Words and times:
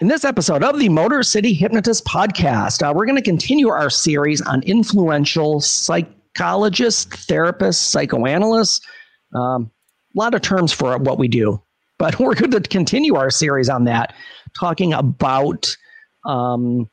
In 0.00 0.08
this 0.08 0.24
episode 0.24 0.64
of 0.64 0.78
the 0.78 0.88
Motor 0.88 1.22
City 1.22 1.52
Hypnotist 1.52 2.06
podcast, 2.06 2.80
uh, 2.80 2.90
we're 2.90 3.04
going 3.04 3.18
to 3.18 3.22
continue 3.22 3.68
our 3.68 3.90
series 3.90 4.40
on 4.40 4.62
influential 4.62 5.60
psychologists, 5.60 7.04
therapists, 7.26 7.74
psychoanalysts. 7.74 8.80
Um, 9.34 9.70
a 10.16 10.18
lot 10.18 10.34
of 10.34 10.40
terms 10.40 10.72
for 10.72 10.96
what 10.96 11.18
we 11.18 11.28
do, 11.28 11.62
but 11.98 12.18
we're 12.18 12.34
going 12.34 12.50
to 12.52 12.62
continue 12.62 13.14
our 13.16 13.28
series 13.28 13.68
on 13.68 13.84
that, 13.84 14.14
talking 14.58 14.94
about 14.94 15.76
um, 16.24 16.88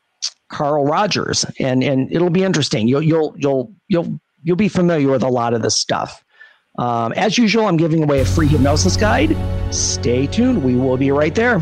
Carl 0.51 0.83
Rogers, 0.83 1.45
and 1.61 1.83
and 1.83 2.11
it'll 2.11 2.29
be 2.29 2.43
interesting. 2.43 2.89
You'll 2.89 3.03
you'll 3.03 3.33
you'll 3.37 3.73
you'll 3.87 4.19
you'll 4.43 4.57
be 4.57 4.67
familiar 4.67 5.09
with 5.09 5.23
a 5.23 5.29
lot 5.29 5.53
of 5.53 5.61
this 5.61 5.77
stuff. 5.77 6.25
Um, 6.77 7.13
as 7.13 7.37
usual, 7.37 7.67
I'm 7.67 7.77
giving 7.77 8.03
away 8.03 8.19
a 8.19 8.25
free 8.25 8.47
hypnosis 8.47 8.97
guide. 8.97 9.33
Stay 9.73 10.27
tuned. 10.27 10.61
We 10.61 10.75
will 10.75 10.97
be 10.97 11.11
right 11.11 11.33
there. 11.33 11.61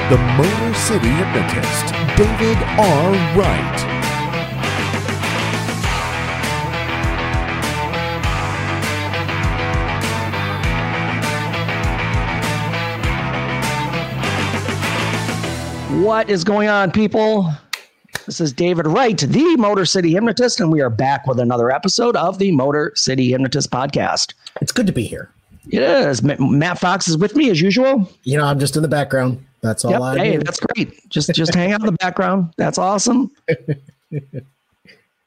the 0.11 0.17
Motor 0.17 0.73
City 0.73 1.07
hypnotist, 1.07 1.93
David 2.17 2.57
R. 2.77 3.11
Wright. 3.33 3.81
What 16.03 16.29
is 16.29 16.43
going 16.43 16.67
on, 16.67 16.91
people? 16.91 17.49
This 18.25 18.41
is 18.41 18.51
David 18.51 18.87
Wright, 18.87 19.17
the 19.17 19.55
Motor 19.55 19.85
City 19.85 20.11
Hypnotist, 20.11 20.59
and 20.59 20.69
we 20.73 20.81
are 20.81 20.89
back 20.89 21.25
with 21.25 21.39
another 21.39 21.71
episode 21.71 22.17
of 22.17 22.37
the 22.37 22.51
Motor 22.51 22.91
City 22.95 23.29
Hypnotist 23.29 23.71
podcast. 23.71 24.33
It's 24.59 24.73
good 24.73 24.87
to 24.87 24.93
be 24.93 25.05
here. 25.05 25.31
It 25.69 25.81
is. 25.81 26.21
Matt 26.21 26.79
Fox 26.79 27.07
is 27.07 27.17
with 27.17 27.37
me 27.37 27.49
as 27.49 27.61
usual. 27.61 28.11
You 28.23 28.37
know, 28.37 28.43
I'm 28.43 28.59
just 28.59 28.75
in 28.75 28.81
the 28.81 28.89
background. 28.89 29.41
That's 29.61 29.85
all 29.85 29.91
Yep. 29.91 30.01
I 30.01 30.17
Hey, 30.17 30.31
do. 30.37 30.43
that's 30.43 30.59
great. 30.59 31.07
Just 31.09 31.33
just 31.33 31.53
hang 31.53 31.71
out 31.71 31.81
in 31.81 31.85
the 31.85 31.91
background. 31.93 32.53
That's 32.57 32.77
awesome. 32.77 33.31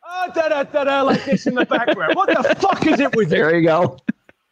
Ah, 0.06 0.26
da, 0.34 0.48
da, 0.48 0.62
da, 0.64 0.84
da, 0.84 1.02
like 1.02 1.24
this 1.24 1.46
in 1.46 1.54
the 1.54 1.64
background. 1.64 2.14
What 2.14 2.28
the 2.28 2.54
fuck 2.56 2.86
is 2.86 3.00
it 3.00 3.14
with 3.16 3.30
you? 3.32 3.36
There 3.44 3.56
you 3.58 3.66
go. 3.66 3.96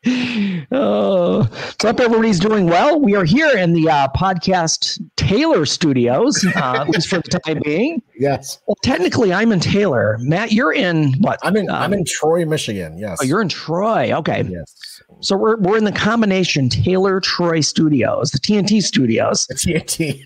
Oh, 0.04 1.48
so 1.80 1.88
hope 1.88 2.00
everybody's 2.00 2.40
doing 2.40 2.66
well. 2.66 2.98
We 3.00 3.14
are 3.14 3.24
here 3.24 3.56
in 3.56 3.72
the 3.72 3.88
uh, 3.88 4.08
podcast 4.16 5.00
Taylor 5.16 5.64
Studios, 5.64 6.44
uh, 6.56 6.78
at 6.80 6.88
least 6.88 7.08
for 7.08 7.18
the 7.20 7.40
time 7.40 7.60
being. 7.64 8.02
Yes. 8.18 8.60
Well, 8.66 8.76
technically, 8.82 9.32
I'm 9.32 9.52
in 9.52 9.60
Taylor. 9.60 10.16
Matt, 10.20 10.52
you're 10.52 10.72
in 10.72 11.12
what? 11.20 11.38
I'm 11.42 11.56
in 11.56 11.70
Um, 11.70 11.76
I'm 11.76 11.92
in 11.92 12.04
Troy, 12.04 12.44
Michigan. 12.44 12.98
Yes. 12.98 13.18
Oh, 13.20 13.24
you're 13.24 13.42
in 13.42 13.48
Troy. 13.48 14.12
Okay. 14.12 14.42
yes. 14.48 14.74
So 15.20 15.36
we're, 15.36 15.56
we're 15.58 15.76
in 15.78 15.84
the 15.84 15.92
combination 15.92 16.68
Taylor 16.68 17.20
Troy 17.20 17.60
Studios, 17.60 18.30
the 18.32 18.38
TNT 18.38 18.82
Studios. 18.82 19.46
The 19.46 19.54
TNT. 19.54 20.22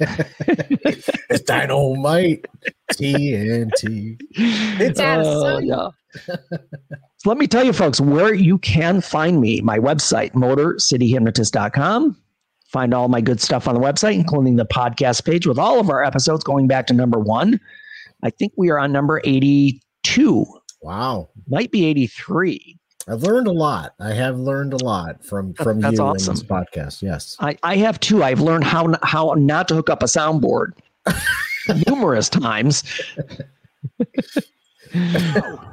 it's 1.31 1.43
dynamite. 1.43 2.47
TNT. 2.93 4.17
It's 4.31 5.01
Oh, 5.01 5.59
yeah. 5.59 5.89
So 6.27 7.29
let 7.29 7.39
me 7.39 7.47
tell 7.47 7.65
you, 7.65 7.73
folks, 7.73 8.01
where 8.01 8.35
you 8.35 8.59
can 8.59 9.01
find 9.01 9.41
me. 9.41 9.61
My 9.61 9.79
website, 9.79 10.33
motorcityhypnotist.com. 10.33 12.17
Find 12.69 12.95
all 12.95 13.09
my 13.09 13.21
good 13.21 13.41
stuff 13.41 13.69
on 13.69 13.75
the 13.75 13.81
website, 13.81 14.15
including 14.15 14.57
the 14.57 14.67
podcast 14.67 15.25
page 15.25 15.47
with 15.47 15.59
all 15.59 15.79
of 15.81 15.89
our 15.89 16.03
episodes 16.03 16.43
going 16.45 16.67
back 16.67 16.87
to 16.89 16.95
number 16.95 17.19
one. 17.19 17.61
I 18.23 18.31
think 18.31 18.53
we 18.57 18.71
are 18.71 18.79
on 18.79 18.93
number 18.93 19.21
82, 19.25 20.47
wow. 20.83 21.29
might 21.49 21.71
be 21.71 21.87
83. 21.87 22.79
I've 23.09 23.23
learned 23.23 23.47
a 23.47 23.53
lot. 23.53 23.95
I 24.01 24.13
have 24.15 24.37
learned 24.39 24.73
a 24.73 24.85
lot 24.85 25.25
from 25.25 25.55
from 25.55 25.81
That's 25.81 25.99
you 25.99 26.05
awesome. 26.05 26.33
in 26.33 26.35
this 26.35 26.43
podcast. 26.43 27.03
Yes. 27.03 27.37
I, 27.39 27.57
I 27.63 27.77
have 27.77 28.01
too. 28.01 28.25
I've 28.25 28.41
learned 28.41 28.65
how 28.65 28.95
how 29.05 29.35
not 29.37 29.69
to 29.69 29.75
hook 29.75 29.89
up 29.89 30.03
a 30.03 30.07
soundboard 30.07 30.73
numerous 31.87 32.29
times. 32.29 32.83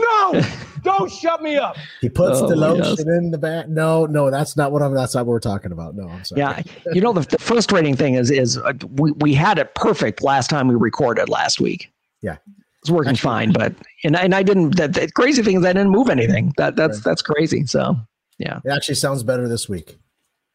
No, 0.00 0.42
don't 0.82 1.10
shut 1.10 1.42
me 1.42 1.56
up. 1.56 1.76
He 2.00 2.08
puts 2.08 2.40
Oh, 2.40 2.48
the 2.48 2.56
lotion 2.56 2.84
yes. 2.84 3.00
in 3.00 3.30
the 3.30 3.38
back. 3.38 3.68
No, 3.68 4.06
no, 4.06 4.30
that's 4.30 4.56
not 4.56 4.72
what 4.72 4.82
I'm. 4.82 4.94
That's 4.94 5.14
not 5.14 5.26
what 5.26 5.32
we're 5.32 5.40
talking 5.40 5.72
about. 5.72 5.94
No, 5.96 6.08
I'm 6.08 6.24
sorry. 6.24 6.40
Yeah, 6.40 6.62
you 6.92 7.00
know 7.00 7.12
the, 7.12 7.20
the 7.22 7.38
frustrating 7.38 7.96
thing 7.96 8.14
is 8.14 8.30
is 8.30 8.56
uh, 8.58 8.72
we, 8.92 9.12
we 9.12 9.34
had 9.34 9.58
it 9.58 9.74
perfect 9.74 10.22
last 10.22 10.48
time 10.50 10.68
we 10.68 10.74
recorded 10.76 11.28
last 11.28 11.60
week. 11.60 11.90
Yeah. 12.22 12.36
it's 12.82 12.90
working 12.90 13.16
fine, 13.16 13.52
but 13.52 13.74
and 14.04 14.16
I- 14.16 14.22
and 14.22 14.34
I 14.34 14.42
didn't. 14.42 14.76
That 14.76 14.94
the 14.94 15.10
crazy 15.12 15.42
thing 15.42 15.56
is 15.58 15.64
I 15.64 15.72
didn't 15.72 15.90
move 15.90 16.08
anything. 16.08 16.52
That 16.56 16.76
that's 16.76 16.98
Right. 16.98 17.04
that's 17.04 17.22
crazy. 17.22 17.66
So 17.66 17.96
yeah, 18.38 18.60
It 18.64 18.70
actually 18.70 18.94
sounds 18.96 19.22
better 19.24 19.48
this 19.48 19.68
week. 19.68 19.98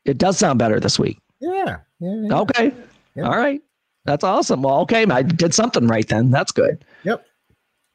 it 0.06 0.18
does 0.18 0.38
sound 0.38 0.58
better 0.60 0.80
this 0.80 0.98
week. 0.98 1.20
Yeah. 1.42 1.80
Yeah. 2.00 2.22
yeah. 2.30 2.40
Okay, 2.40 2.74
Yeah. 3.16 3.24
all 3.24 3.38
right, 3.38 3.62
that's 4.06 4.24
awesome. 4.24 4.62
Well, 4.62 4.80
okay, 4.82 5.06
I 5.06 5.22
did 5.22 5.54
something 5.54 5.88
right 5.88 6.08
then. 6.08 6.32
That's 6.32 6.52
good. 6.54 6.84
Yep. 7.04 7.26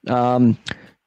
Um, 0.09 0.57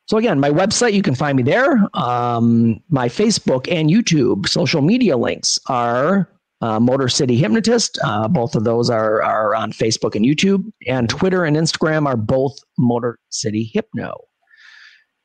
so 0.08 0.18
again, 0.18 0.40
my 0.40 0.50
website, 0.50 0.94
you 0.94 1.02
can 1.02 1.16
find 1.16 1.38
me 1.38 1.44
there. 1.44 1.88
Um, 1.94 2.82
my 2.90 3.08
Facebook 3.08 3.72
and 3.72 3.90
YouTube 3.90 4.48
social 4.48 4.82
media 4.82 5.16
links 5.16 5.60
are 5.68 6.30
uh, 6.62 6.80
Motor 6.80 7.08
City 7.08 7.38
Hypnotist. 7.38 7.98
Uh, 8.04 8.28
both 8.28 8.56
of 8.56 8.64
those 8.64 8.90
are, 8.90 9.22
are 9.24 9.56
on 9.56 9.72
Facebook 9.72 10.16
and 10.16 10.26
YouTube. 10.26 10.72
And 10.88 11.10
Twitter 11.10 11.46
and 11.46 11.56
Instagram 11.56 12.08
are 12.08 12.18
both 12.18 12.58
Motor 12.78 13.20
City 13.30 13.72
Hypno. 13.74 14.16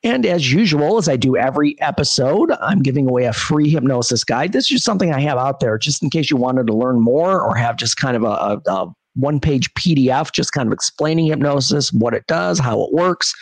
And 0.02 0.24
as 0.24 0.52
usual, 0.52 0.98
as 0.98 1.08
I 1.08 1.16
do 1.16 1.36
every 1.36 1.80
episode, 1.80 2.52
I'm 2.60 2.80
giving 2.80 3.08
away 3.08 3.24
a 3.24 3.32
free 3.32 3.68
hypnosis 3.68 4.22
guide. 4.22 4.52
This 4.52 4.66
is 4.66 4.68
just 4.68 4.84
something 4.84 5.12
I 5.12 5.20
have 5.20 5.36
out 5.36 5.58
there 5.58 5.78
just 5.78 6.02
in 6.02 6.10
case 6.10 6.30
you 6.30 6.36
wanted 6.36 6.68
to 6.68 6.74
learn 6.74 7.00
more 7.00 7.42
or 7.42 7.56
have 7.56 7.76
just 7.76 7.96
kind 7.96 8.16
of 8.16 8.22
a, 8.22 8.26
a, 8.26 8.62
a 8.66 8.92
one 9.14 9.40
page 9.40 9.72
PDF, 9.74 10.32
just 10.32 10.52
kind 10.52 10.68
of 10.68 10.72
explaining 10.72 11.26
hypnosis, 11.26 11.92
what 11.92 12.14
it 12.14 12.24
does, 12.28 12.60
how 12.60 12.82
it 12.82 12.92
works 12.92 13.34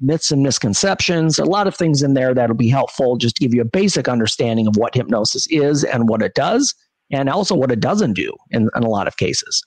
myths 0.00 0.30
and 0.30 0.42
misconceptions, 0.42 1.38
a 1.38 1.44
lot 1.44 1.66
of 1.66 1.74
things 1.74 2.02
in 2.02 2.14
there 2.14 2.34
that'll 2.34 2.56
be 2.56 2.68
helpful 2.68 3.16
just 3.16 3.36
to 3.36 3.42
give 3.44 3.54
you 3.54 3.60
a 3.60 3.66
basic 3.66 4.08
understanding 4.08 4.66
of 4.66 4.76
what 4.76 4.94
hypnosis 4.94 5.46
is 5.48 5.84
and 5.84 6.08
what 6.08 6.22
it 6.22 6.34
does, 6.34 6.74
and 7.10 7.28
also 7.28 7.54
what 7.54 7.70
it 7.70 7.80
doesn't 7.80 8.14
do 8.14 8.32
in, 8.50 8.68
in 8.74 8.82
a 8.82 8.88
lot 8.88 9.06
of 9.06 9.16
cases. 9.16 9.64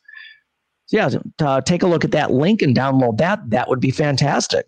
So, 0.88 0.97
yeah, 0.97 1.09
uh, 1.45 1.61
take 1.61 1.83
a 1.83 1.88
look 1.88 2.05
at 2.05 2.11
that 2.11 2.31
link 2.31 2.61
and 2.61 2.75
download 2.75 3.17
that. 3.17 3.39
That 3.49 3.67
would 3.67 3.81
be 3.81 3.91
fantastic. 3.91 4.65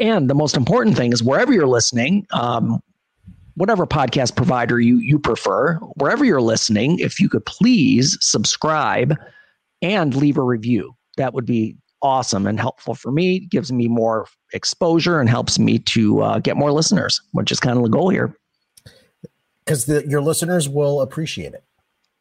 And 0.00 0.28
the 0.28 0.34
most 0.34 0.56
important 0.56 0.96
thing 0.96 1.12
is 1.12 1.22
wherever 1.22 1.52
you're 1.52 1.68
listening, 1.68 2.26
um, 2.32 2.80
whatever 3.54 3.86
podcast 3.86 4.34
provider 4.34 4.80
you 4.80 4.98
you 4.98 5.18
prefer, 5.18 5.74
wherever 5.96 6.24
you're 6.24 6.42
listening, 6.42 6.98
if 6.98 7.20
you 7.20 7.28
could 7.28 7.44
please 7.46 8.18
subscribe 8.20 9.14
and 9.82 10.14
leave 10.16 10.38
a 10.38 10.42
review, 10.42 10.96
that 11.16 11.34
would 11.34 11.46
be 11.46 11.76
awesome 12.04 12.46
and 12.46 12.60
helpful 12.60 12.94
for 12.94 13.10
me. 13.10 13.36
It 13.36 13.50
gives 13.50 13.72
me 13.72 13.88
more 13.88 14.28
exposure 14.52 15.18
and 15.18 15.28
helps 15.28 15.58
me 15.58 15.78
to 15.80 16.20
uh, 16.20 16.38
get 16.38 16.56
more 16.56 16.70
listeners, 16.70 17.20
which 17.32 17.50
is 17.50 17.58
kind 17.58 17.76
of 17.76 17.82
the 17.82 17.88
goal 17.88 18.10
here. 18.10 18.36
Because 19.64 19.88
your 19.88 20.20
listeners 20.20 20.68
will 20.68 21.00
appreciate 21.00 21.54
it. 21.54 21.64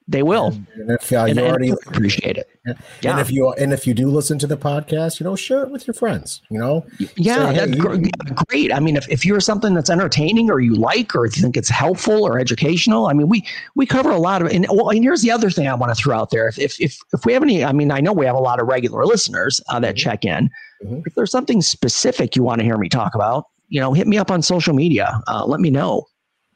They 0.06 0.22
will, 0.22 0.48
And 0.76 0.92
if 0.92 1.14
uh, 1.14 1.20
and, 1.20 1.38
you 1.38 1.44
and 1.44 1.50
already 1.50 1.70
appreciate 1.70 2.36
it. 2.36 2.50
and 2.66 2.78
Yeah, 3.02 3.22
if 3.22 3.32
you 3.32 3.52
and 3.54 3.72
if 3.72 3.88
you 3.88 3.94
do 3.94 4.10
listen 4.10 4.38
to 4.40 4.48
the 4.48 4.58
podcast, 4.58 5.20
you 5.22 5.24
know, 5.24 5.36
share 5.38 5.64
it 5.64 5.70
with 5.72 5.88
your 5.88 5.94
friends. 5.94 6.42
You 6.52 6.60
know, 6.60 6.86
yeah, 7.16 7.36
say, 7.36 7.54
hey, 7.54 7.66
that's 7.68 7.80
gr- 7.80 7.94
yeah, 7.96 8.34
great. 8.50 8.74
I 8.74 8.82
mean, 8.82 8.98
if, 8.98 9.08
if 9.10 9.26
you're 9.26 9.40
something 9.40 9.74
that's 9.74 9.90
entertaining 9.90 10.52
or 10.52 10.60
you 10.60 10.76
like 10.76 11.16
or 11.16 11.26
if 11.26 11.38
you 11.38 11.42
think 11.42 11.56
it's 11.56 11.70
helpful 11.70 12.26
or 12.26 12.38
educational, 12.38 13.08
I 13.08 13.14
mean, 13.14 13.30
we 13.30 13.48
we 13.76 13.86
cover 13.86 14.10
a 14.12 14.18
lot 14.18 14.42
of. 14.42 14.50
And, 14.50 14.66
well, 14.70 14.90
and 14.90 15.02
here's 15.02 15.22
the 15.22 15.32
other 15.32 15.50
thing 15.50 15.68
I 15.70 15.74
want 15.74 15.96
to 15.96 16.02
throw 16.04 16.18
out 16.18 16.32
there: 16.32 16.50
if 16.50 16.60
if 16.60 16.82
if, 16.82 16.98
if 17.14 17.26
we 17.26 17.32
have 17.32 17.42
any, 17.42 17.64
I 17.64 17.72
mean, 17.72 17.90
I 17.90 18.02
know 18.02 18.12
we 18.12 18.26
have 18.26 18.36
a 18.36 18.40
lot 18.40 18.60
of 18.60 18.68
regular 18.68 19.06
listeners 19.06 19.62
uh, 19.70 19.80
that 19.80 19.96
Mhm. 19.96 20.00
check 20.00 20.26
in. 20.26 20.50
Mhm. 20.86 21.04
If 21.06 21.16
there's 21.16 21.32
something 21.32 21.62
specific 21.62 22.36
you 22.36 22.44
want 22.44 22.60
to 22.60 22.66
hear 22.66 22.78
me 22.78 22.90
talk 22.90 23.16
about, 23.16 23.46
you 23.70 23.80
know, 23.80 23.94
hit 23.94 24.08
me 24.08 24.18
up 24.18 24.30
on 24.32 24.42
social 24.42 24.74
media. 24.74 25.22
Uh, 25.30 25.46
let 25.46 25.62
me 25.62 25.70
know. 25.70 26.08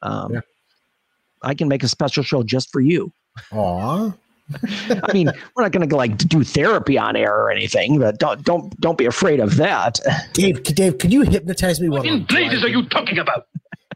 Um, 0.02 0.34
Yeah. 0.34 0.40
I 1.42 1.54
can 1.54 1.68
make 1.68 1.82
a 1.84 1.88
special 1.88 2.22
show 2.24 2.42
just 2.42 2.70
for 2.72 2.80
you. 2.80 3.10
Aw, 3.52 4.12
I 4.90 5.12
mean, 5.12 5.30
we're 5.54 5.62
not 5.62 5.72
going 5.72 5.88
to 5.88 5.96
like 5.96 6.16
do 6.16 6.42
therapy 6.42 6.98
on 6.98 7.16
air 7.16 7.34
or 7.34 7.50
anything, 7.50 7.98
but 7.98 8.18
don't 8.18 8.42
don't 8.44 8.78
don't 8.80 8.98
be 8.98 9.06
afraid 9.06 9.40
of 9.40 9.56
that. 9.56 10.00
Dave, 10.32 10.62
Dave, 10.62 10.98
could 10.98 11.12
you 11.12 11.22
hypnotize 11.22 11.80
me? 11.80 11.88
What 11.88 12.04
while 12.04 12.14
in 12.14 12.20
I'm 12.20 12.26
blazes 12.26 12.64
are 12.64 12.68
you 12.68 12.88
talking 12.88 13.18
about? 13.18 13.46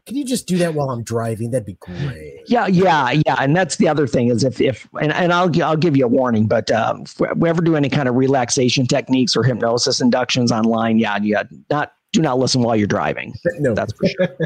Can 0.05 0.17
you 0.17 0.25
just 0.25 0.47
do 0.47 0.57
that 0.57 0.73
while 0.73 0.89
I'm 0.89 1.01
driving? 1.01 1.51
That'd 1.51 1.65
be 1.65 1.77
great. 1.79 2.41
Yeah, 2.47 2.67
yeah, 2.67 3.11
yeah. 3.25 3.37
And 3.39 3.55
that's 3.55 3.77
the 3.77 3.87
other 3.87 4.05
thing 4.05 4.27
is 4.27 4.43
if 4.43 4.59
if 4.59 4.87
and, 5.01 5.13
and 5.13 5.31
I'll 5.31 5.63
I'll 5.63 5.77
give 5.77 5.95
you 5.95 6.05
a 6.05 6.09
warning, 6.09 6.45
but 6.45 6.69
um, 6.71 7.03
if 7.03 7.19
we 7.37 7.49
ever 7.49 7.61
do 7.61 7.75
any 7.75 7.89
kind 7.89 8.09
of 8.09 8.15
relaxation 8.15 8.85
techniques 8.85 9.35
or 9.35 9.43
hypnosis 9.43 10.01
inductions 10.01 10.51
online, 10.51 10.99
yeah, 10.99 11.19
yeah, 11.21 11.43
not 11.69 11.93
do 12.13 12.21
not 12.21 12.37
listen 12.37 12.61
while 12.61 12.75
you're 12.75 12.87
driving. 12.87 13.33
No, 13.59 13.73
That's 13.73 13.91
for 13.93 14.07
sure. 14.07 14.37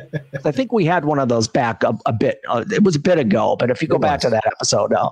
I 0.46 0.52
think 0.52 0.72
we 0.72 0.86
had 0.86 1.06
one 1.06 1.20
of 1.20 1.28
those 1.28 1.48
back 1.50 1.84
a, 1.84 1.94
a 2.06 2.14
bit. 2.14 2.40
Uh, 2.48 2.64
it 2.72 2.84
was 2.84 2.96
a 2.96 3.00
bit 3.00 3.20
ago, 3.20 3.56
but 3.60 3.70
if 3.70 3.82
you 3.82 3.88
go 3.90 3.98
It 3.98 4.02
back 4.02 4.22
to 4.22 4.30
that 4.30 4.46
episode, 4.48 4.94
uh, 4.94 5.12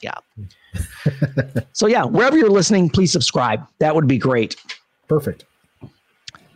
yeah. 0.00 0.14
so 1.72 1.86
yeah, 1.86 2.04
wherever 2.04 2.36
you're 2.38 2.48
listening, 2.50 2.88
please 2.88 3.12
subscribe. 3.12 3.60
That 3.78 3.94
would 3.94 4.08
be 4.08 4.18
great. 4.18 4.56
perfect. 5.08 5.44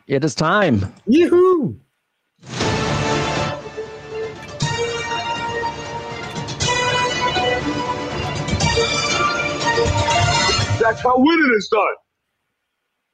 It 0.06 0.25
is 0.25 0.35
time. 0.35 0.93
Yoo-hoo! 1.06 1.79
That's 10.81 11.00
how 11.02 11.14
winning 11.17 11.55
is 11.56 11.69
done. 11.69 11.94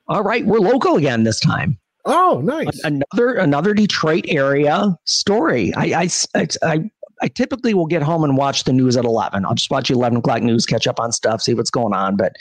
All 0.08 0.22
right, 0.24 0.44
we're 0.44 0.58
local 0.58 0.96
again 0.96 1.22
this 1.22 1.38
time. 1.38 1.78
Oh, 2.06 2.40
nice. 2.44 2.80
another 2.84 3.34
another 3.34 3.74
Detroit 3.74 4.24
area 4.28 4.96
story. 5.04 5.72
I, 5.76 6.08
I, 6.34 6.48
I, 6.62 6.90
I 7.22 7.28
typically 7.28 7.74
will 7.74 7.86
get 7.86 8.02
home 8.02 8.24
and 8.24 8.36
watch 8.36 8.64
the 8.64 8.72
news 8.72 8.96
at 8.96 9.04
11. 9.04 9.44
I'll 9.44 9.54
just 9.54 9.70
watch 9.70 9.88
the 9.88 9.94
11 9.94 10.18
o'clock 10.18 10.42
news, 10.42 10.64
catch 10.66 10.86
up 10.86 10.98
on 10.98 11.12
stuff, 11.12 11.42
see 11.42 11.52
what's 11.54 11.70
going 11.70 11.92
on. 11.92 12.16
But 12.16 12.34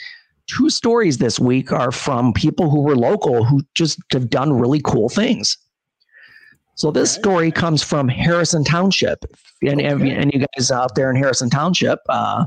two 0.46 0.70
stories 0.70 1.18
this 1.18 1.38
week 1.38 1.72
are 1.72 1.92
from 1.92 2.32
people 2.32 2.70
who 2.70 2.80
were 2.80 2.96
local 2.96 3.44
who 3.44 3.60
just 3.74 4.00
have 4.12 4.30
done 4.30 4.52
really 4.52 4.80
cool 4.82 5.08
things. 5.08 5.56
So 6.76 6.90
this 6.90 7.12
story 7.12 7.50
comes 7.50 7.82
from 7.82 8.08
Harrison 8.08 8.64
Township. 8.64 9.24
And, 9.62 9.80
and, 9.82 10.00
Okay. 10.00 10.10
and 10.12 10.32
you 10.32 10.46
guys 10.56 10.70
out 10.70 10.94
there 10.94 11.10
in 11.10 11.16
Harrison 11.16 11.50
Township, 11.50 11.98
uh, 12.08 12.46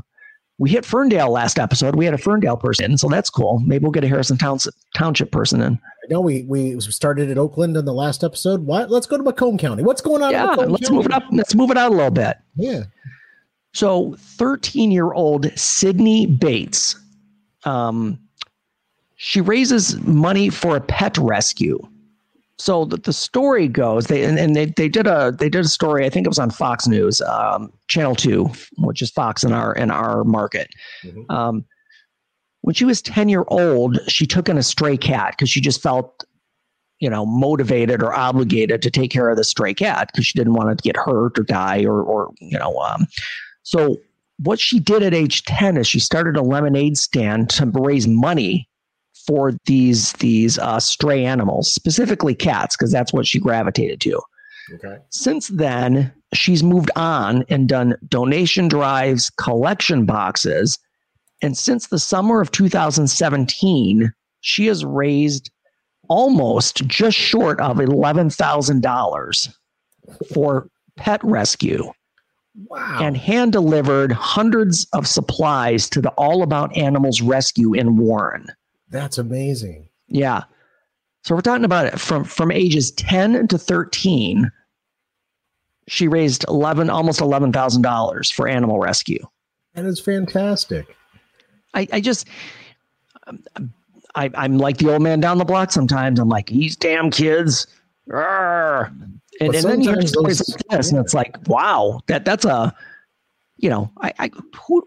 we 0.58 0.70
hit 0.70 0.84
Ferndale 0.84 1.30
last 1.30 1.58
episode. 1.58 1.96
We 1.96 2.04
had 2.04 2.14
a 2.14 2.18
Ferndale 2.18 2.56
person 2.56 2.92
in, 2.92 2.98
so 2.98 3.08
that's 3.08 3.28
cool. 3.28 3.60
Maybe 3.60 3.82
we'll 3.82 3.92
get 3.92 4.04
a 4.04 4.08
Harrison 4.08 4.38
Township, 4.38 4.74
Township 4.94 5.32
person 5.32 5.60
in. 5.60 5.74
I 5.74 6.06
know 6.10 6.20
we 6.20 6.42
we 6.44 6.78
started 6.80 7.30
at 7.30 7.38
Oakland 7.38 7.76
in 7.76 7.84
the 7.84 7.92
last 7.94 8.22
episode. 8.22 8.64
What? 8.64 8.90
Let's 8.90 9.06
go 9.06 9.16
to 9.16 9.22
Macomb 9.22 9.58
County. 9.58 9.82
What's 9.82 10.00
going 10.00 10.22
on? 10.22 10.30
Yeah, 10.30 10.44
let's 10.44 10.84
County? 10.84 10.96
move 10.96 11.06
it 11.06 11.12
up. 11.12 11.24
Let's 11.32 11.54
move 11.54 11.70
it 11.70 11.76
out 11.76 11.90
a 11.90 11.94
little 11.94 12.10
bit. 12.10 12.36
Yeah. 12.56 12.84
So, 13.72 14.14
13 14.18 14.92
year 14.92 15.12
old 15.12 15.50
Sydney 15.58 16.26
Bates, 16.26 16.96
um, 17.64 18.20
she 19.16 19.40
raises 19.40 19.98
money 20.02 20.50
for 20.50 20.76
a 20.76 20.80
pet 20.80 21.18
rescue. 21.18 21.80
So 22.58 22.84
the, 22.84 22.98
the 22.98 23.12
story 23.12 23.66
goes, 23.66 24.06
they 24.06 24.22
and, 24.24 24.38
and 24.38 24.54
they, 24.54 24.66
they 24.66 24.88
did 24.88 25.06
a 25.06 25.34
they 25.36 25.48
did 25.48 25.64
a 25.64 25.68
story. 25.68 26.06
I 26.06 26.10
think 26.10 26.26
it 26.26 26.30
was 26.30 26.38
on 26.38 26.50
Fox 26.50 26.86
News, 26.86 27.20
um, 27.22 27.72
Channel 27.88 28.14
Two, 28.14 28.50
which 28.78 29.02
is 29.02 29.10
Fox 29.10 29.42
in 29.42 29.52
our 29.52 29.74
in 29.74 29.90
our 29.90 30.22
market. 30.24 30.68
Mhm. 31.04 31.30
Um, 31.30 31.64
when 32.64 32.74
she 32.74 32.86
was 32.86 33.02
10 33.02 33.28
year 33.28 33.44
old, 33.48 33.98
she 34.08 34.26
took 34.26 34.48
in 34.48 34.56
a 34.56 34.62
stray 34.62 34.96
cat 34.96 35.32
because 35.32 35.50
she 35.50 35.60
just 35.60 35.82
felt, 35.82 36.24
you 36.98 37.10
know, 37.10 37.26
motivated 37.26 38.02
or 38.02 38.14
obligated 38.14 38.80
to 38.80 38.90
take 38.90 39.10
care 39.10 39.28
of 39.28 39.36
the 39.36 39.44
stray 39.44 39.74
cat 39.74 40.08
because 40.10 40.24
she 40.24 40.38
didn't 40.38 40.54
want 40.54 40.70
it 40.70 40.78
to 40.78 40.82
get 40.82 40.96
hurt 40.96 41.38
or 41.38 41.42
die 41.42 41.84
or, 41.84 42.02
or 42.02 42.32
you 42.40 42.58
know. 42.58 42.78
Um, 42.78 43.06
so 43.64 43.98
what 44.38 44.58
she 44.58 44.80
did 44.80 45.02
at 45.02 45.12
age 45.12 45.44
10 45.44 45.76
is 45.76 45.86
she 45.86 46.00
started 46.00 46.38
a 46.38 46.42
lemonade 46.42 46.96
stand 46.96 47.50
to 47.50 47.70
raise 47.74 48.08
money 48.08 48.66
for 49.26 49.52
these 49.66 50.12
these 50.14 50.58
uh, 50.58 50.80
stray 50.80 51.24
animals, 51.24 51.72
specifically 51.72 52.34
cats, 52.34 52.76
because 52.76 52.92
that's 52.92 53.12
what 53.12 53.26
she 53.26 53.38
gravitated 53.40 54.00
to. 54.02 54.20
Okay. 54.74 54.96
Since 55.10 55.48
then, 55.48 56.12
she's 56.32 56.62
moved 56.62 56.90
on 56.96 57.44
and 57.48 57.68
done 57.68 57.96
donation 58.08 58.68
drives, 58.68 59.30
collection 59.30 60.06
boxes. 60.06 60.78
And 61.42 61.56
since 61.56 61.88
the 61.88 61.98
summer 61.98 62.40
of 62.40 62.50
2017, 62.52 64.12
she 64.40 64.66
has 64.66 64.84
raised 64.84 65.50
almost 66.08 66.86
just 66.86 67.16
short 67.18 67.60
of 67.60 67.76
$11,000 67.78 69.54
for 70.32 70.68
pet 70.96 71.22
rescue 71.24 71.92
Wow. 72.56 72.98
and 73.02 73.16
hand 73.16 73.52
delivered 73.52 74.12
hundreds 74.12 74.86
of 74.92 75.08
supplies 75.08 75.90
to 75.90 76.00
the 76.00 76.10
All 76.10 76.42
About 76.42 76.76
Animals 76.76 77.20
Rescue 77.20 77.74
in 77.74 77.96
Warren. 77.96 78.46
That's 78.94 79.18
amazing. 79.18 79.88
Yeah. 80.06 80.44
So 81.24 81.34
we're 81.34 81.40
talking 81.40 81.64
about 81.64 81.86
it 81.86 81.98
from 81.98 82.22
from 82.22 82.52
ages 82.52 82.92
10 82.92 83.48
to 83.48 83.58
13. 83.58 84.52
She 85.88 86.06
raised 86.06 86.44
11 86.48 86.88
almost 86.88 87.18
$11,000 87.18 88.32
for 88.32 88.46
animal 88.46 88.78
rescue. 88.78 89.26
That 89.74 89.84
is 89.84 89.98
fantastic. 89.98 90.96
I, 91.74 91.88
I 91.92 92.00
just 92.00 92.28
I, 94.14 94.30
I'm 94.34 94.58
like 94.58 94.76
the 94.78 94.92
old 94.92 95.02
man 95.02 95.18
down 95.18 95.38
the 95.38 95.44
block 95.44 95.72
sometimes. 95.72 96.20
I'm 96.20 96.28
like, 96.28 96.46
these 96.46 96.76
damn 96.76 97.10
kids. 97.10 97.66
Arr. 98.10 98.92
And, 99.40 99.54
and 99.56 99.64
then 99.64 99.80
you 99.80 99.90
hear 99.92 100.06
stories 100.06 100.38
those- 100.38 100.50
like 100.50 100.68
this, 100.68 100.92
and 100.92 101.00
it's 101.00 101.14
like, 101.14 101.36
wow, 101.48 102.00
that 102.06 102.24
that's 102.24 102.44
a, 102.44 102.72
you 103.56 103.68
know, 103.68 103.90
I, 104.00 104.12
I 104.20 104.30
who, 104.68 104.84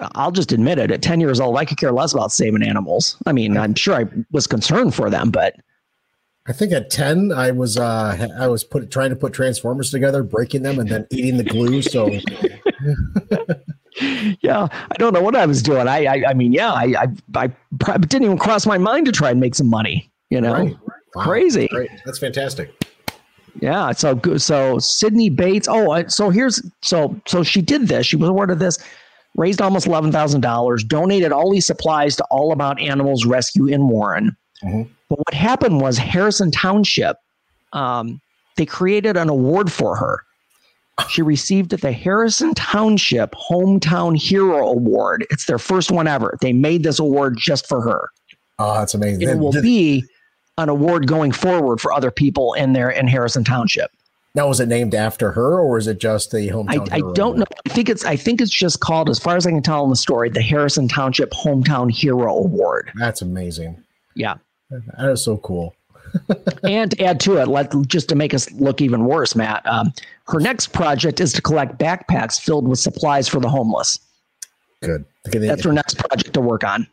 I'll 0.00 0.32
just 0.32 0.52
admit 0.52 0.78
it. 0.78 0.90
At 0.90 1.02
10 1.02 1.20
years 1.20 1.40
old, 1.40 1.56
I 1.56 1.64
could 1.64 1.78
care 1.78 1.92
less 1.92 2.12
about 2.12 2.32
saving 2.32 2.62
animals. 2.62 3.16
I 3.26 3.32
mean, 3.32 3.56
I'm 3.56 3.74
sure 3.74 3.94
I 3.94 4.06
was 4.30 4.46
concerned 4.46 4.94
for 4.94 5.10
them, 5.10 5.30
but 5.30 5.56
I 6.46 6.52
think 6.52 6.72
at 6.72 6.90
10 6.90 7.30
I 7.32 7.50
was 7.52 7.76
uh 7.76 8.28
I 8.38 8.48
was 8.48 8.64
put 8.64 8.90
trying 8.90 9.10
to 9.10 9.16
put 9.16 9.32
transformers 9.32 9.90
together, 9.90 10.22
breaking 10.22 10.62
them 10.62 10.78
and 10.78 10.88
then 10.88 11.06
eating 11.10 11.36
the 11.36 11.44
glue. 11.44 11.82
So 11.82 12.08
yeah, 14.40 14.66
I 14.72 14.94
don't 14.98 15.12
know 15.12 15.20
what 15.20 15.36
I 15.36 15.46
was 15.46 15.62
doing. 15.62 15.86
I, 15.88 16.04
I, 16.06 16.24
I 16.28 16.34
mean, 16.34 16.52
yeah, 16.52 16.72
I, 16.72 17.06
I, 17.36 17.52
I 17.86 17.98
didn't 17.98 18.24
even 18.24 18.38
cross 18.38 18.66
my 18.66 18.78
mind 18.78 19.06
to 19.06 19.12
try 19.12 19.30
and 19.30 19.40
make 19.40 19.54
some 19.54 19.68
money. 19.68 20.10
You 20.30 20.40
know, 20.40 20.54
Right. 20.54 20.76
Wow. 21.14 21.24
crazy. 21.24 21.68
Great. 21.68 21.90
That's 22.06 22.18
fantastic. 22.18 22.72
Yeah. 23.60 23.92
So 23.92 24.14
good. 24.14 24.40
So 24.40 24.78
Sydney 24.78 25.28
Bates. 25.28 25.68
Oh, 25.70 26.06
so 26.08 26.30
here's 26.30 26.62
so 26.80 27.20
so 27.26 27.42
she 27.42 27.60
did 27.60 27.88
this. 27.88 28.06
She 28.06 28.16
was 28.16 28.30
awarded 28.30 28.58
this, 28.58 28.78
raised 29.36 29.60
almost 29.62 29.86
eleven 29.86 30.12
thousand 30.12 30.40
dollars, 30.42 30.84
donated 30.84 31.32
all 31.32 31.50
these 31.50 31.66
supplies 31.66 32.16
to 32.16 32.24
All 32.30 32.52
About 32.52 32.80
Animals 32.80 33.24
Rescue 33.24 33.66
in 33.66 33.88
Warren. 33.88 34.36
Mhm. 34.64 34.88
But 35.08 35.18
what 35.18 35.34
happened 35.34 35.80
was 35.80 35.98
Harrison 35.98 36.50
Township, 36.50 37.16
um, 37.72 38.20
they 38.56 38.66
created 38.66 39.16
an 39.16 39.28
award 39.28 39.70
for 39.72 39.96
her. 39.96 40.22
She 41.08 41.22
received 41.22 41.70
the 41.70 41.90
Harrison 41.92 42.54
Township 42.54 43.32
Hometown 43.32 44.16
Hero 44.16 44.68
Award. 44.68 45.26
It's 45.30 45.46
their 45.46 45.58
first 45.58 45.90
one 45.90 46.06
ever. 46.06 46.36
They 46.42 46.52
made 46.52 46.82
this 46.82 46.98
award 46.98 47.36
just 47.38 47.66
for 47.66 47.80
her 47.80 48.10
Oh, 48.58 48.74
that's 48.78 48.92
amazing. 48.94 49.26
it 49.28 49.38
will 49.38 49.52
be 49.52 50.04
an 50.58 50.68
award 50.68 51.06
going 51.08 51.32
forward 51.32 51.80
for 51.80 51.92
other 51.92 52.10
people 52.10 52.52
in 52.54 52.74
there 52.74 52.90
in 52.90 53.08
Harrison 53.08 53.42
Township. 53.42 53.90
Now 54.34 54.48
was 54.48 54.60
it 54.60 54.66
named 54.66 54.94
after 54.94 55.32
her 55.32 55.58
or 55.58 55.78
is 55.78 55.86
it 55.86 55.98
just 55.98 56.30
the 56.30 56.50
I, 56.50 56.54
hometown? 56.54 56.92
I 56.92 56.96
hero 56.96 57.12
don't 57.12 57.38
know. 57.38 57.44
I 57.66 57.70
think 57.70 57.88
it's 57.88 58.04
I 58.04 58.16
think 58.16 58.40
it's 58.40 58.50
just 58.50 58.80
called, 58.80 59.10
as 59.10 59.18
far 59.18 59.36
as 59.36 59.46
I 59.46 59.50
can 59.50 59.62
tell 59.62 59.84
in 59.84 59.90
the 59.90 59.96
story, 59.96 60.30
the 60.30 60.42
Harrison 60.42 60.88
Township 60.88 61.30
Hometown 61.32 61.90
Hero 61.90 62.34
Award. 62.34 62.90
That's 62.96 63.22
amazing. 63.22 63.82
Yeah. 64.14 64.36
That 64.70 65.10
is 65.10 65.22
so 65.22 65.36
cool. 65.38 65.74
and 66.62 66.90
to 66.90 67.04
add 67.04 67.20
to 67.20 67.36
it, 67.38 67.48
let 67.48 67.72
just 67.86 68.08
to 68.10 68.14
make 68.14 68.34
us 68.34 68.50
look 68.52 68.80
even 68.80 69.04
worse, 69.04 69.34
Matt. 69.34 69.66
Um, 69.66 69.92
her 70.28 70.40
next 70.40 70.68
project 70.68 71.20
is 71.20 71.32
to 71.34 71.42
collect 71.42 71.78
backpacks 71.78 72.40
filled 72.40 72.68
with 72.68 72.78
supplies 72.78 73.28
for 73.28 73.40
the 73.40 73.48
homeless. 73.48 73.98
Good. 74.82 75.04
That's 75.24 75.64
her 75.64 75.72
next 75.72 75.98
project 75.98 76.34
to 76.34 76.40
work 76.40 76.64
on. 76.64 76.86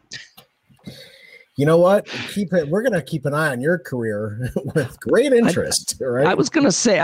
You 1.59 1.65
know 1.65 1.77
what? 1.77 2.07
Keep 2.33 2.53
it. 2.53 2.69
We're 2.69 2.81
gonna 2.81 3.01
keep 3.01 3.25
an 3.25 3.33
eye 3.33 3.49
on 3.51 3.59
your 3.59 3.77
career 3.77 4.49
with 4.75 4.97
great 5.01 5.33
interest. 5.33 5.95
right? 5.99 6.25
I 6.25 6.33
was 6.33 6.49
gonna 6.49 6.71
say, 6.71 6.95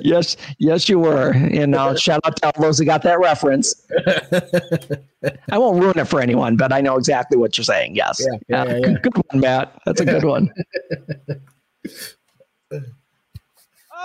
yes, 0.00 0.36
yes, 0.58 0.88
you 0.88 1.00
were. 1.00 1.32
And 1.32 1.72
now 1.72 1.96
shout 1.96 2.20
out 2.24 2.36
to 2.36 2.46
all 2.46 2.62
those 2.62 2.78
who 2.78 2.84
got 2.84 3.02
that 3.02 3.18
reference. 3.18 3.74
I 5.50 5.58
won't 5.58 5.82
ruin 5.82 5.98
it 5.98 6.06
for 6.06 6.20
anyone, 6.20 6.56
but 6.56 6.72
I 6.72 6.80
know 6.80 6.96
exactly 6.96 7.36
what 7.36 7.58
you're 7.58 7.64
saying. 7.64 7.96
Yes. 7.96 8.20
Yeah, 8.20 8.38
yeah, 8.48 8.64
yeah, 8.64 8.76
yeah. 8.86 8.98
Good 9.02 9.16
one, 9.16 9.40
Matt. 9.40 9.80
That's 9.84 10.00
a 10.00 10.04
good 10.04 10.22
one. 10.22 10.52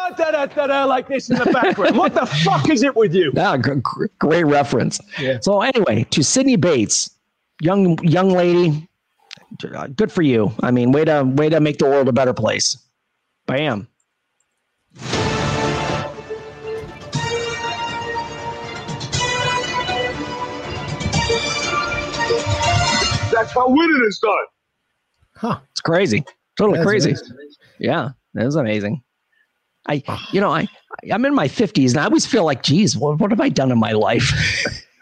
Ah, 0.03 0.10
da 0.17 0.31
da 0.31 0.46
da 0.48 0.67
da, 0.67 0.86
like 0.86 1.08
this 1.08 1.29
in 1.29 1.38
the 1.38 1.46
background. 1.46 1.96
what 1.96 2.13
the 2.15 2.25
fuck 2.25 2.67
is 2.70 2.81
it 2.81 2.96
with 2.96 3.13
you? 3.13 3.31
Yeah, 3.36 3.55
gr- 3.58 3.75
gr- 3.75 4.05
great 4.17 4.46
reference. 4.46 5.00
Yeah. 5.20 5.38
So 5.41 5.62
anyway, 5.62 6.05
to 6.10 6.24
Sydney 6.24 6.55
Bates, 6.55 7.12
young 7.62 7.98
young 8.03 8.29
lady, 8.31 8.88
uh, 9.75 9.88
good 9.88 10.12
for 10.12 10.24
you. 10.24 10.51
I 10.63 10.72
mean, 10.72 10.91
way 10.91 11.05
to 11.05 11.24
way 11.24 11.50
to 11.50 11.60
make 11.60 11.77
the 11.77 11.86
world 11.86 12.08
a 12.08 12.13
better 12.13 12.34
place. 12.34 12.77
Bam. 13.46 13.88
That's 23.31 23.53
how 23.53 23.67
winning 23.70 24.03
is 24.08 24.20
done. 24.20 24.31
huh? 25.36 25.60
It's 25.72 25.81
crazy. 25.81 26.24
totally 26.58 26.77
That's 26.79 26.88
crazy. 26.89 27.10
amazing. 27.12 27.38
Yeah, 27.79 28.10
that 28.34 28.46
is 28.46 28.55
amazing. 28.55 29.01
I, 29.88 30.03
you 30.31 30.39
know, 30.39 30.51
I, 30.51 30.67
I'm 31.11 31.25
in 31.25 31.33
my 31.33 31.47
50s 31.47 31.91
and 31.91 32.00
I 32.00 32.05
always 32.05 32.25
feel 32.25 32.45
like, 32.45 32.63
geez, 32.63 32.95
what, 32.95 33.19
what 33.19 33.31
have 33.31 33.41
I 33.41 33.50
done 33.50 33.71
in 33.71 33.79
my 33.79 33.93
life? 33.93 34.31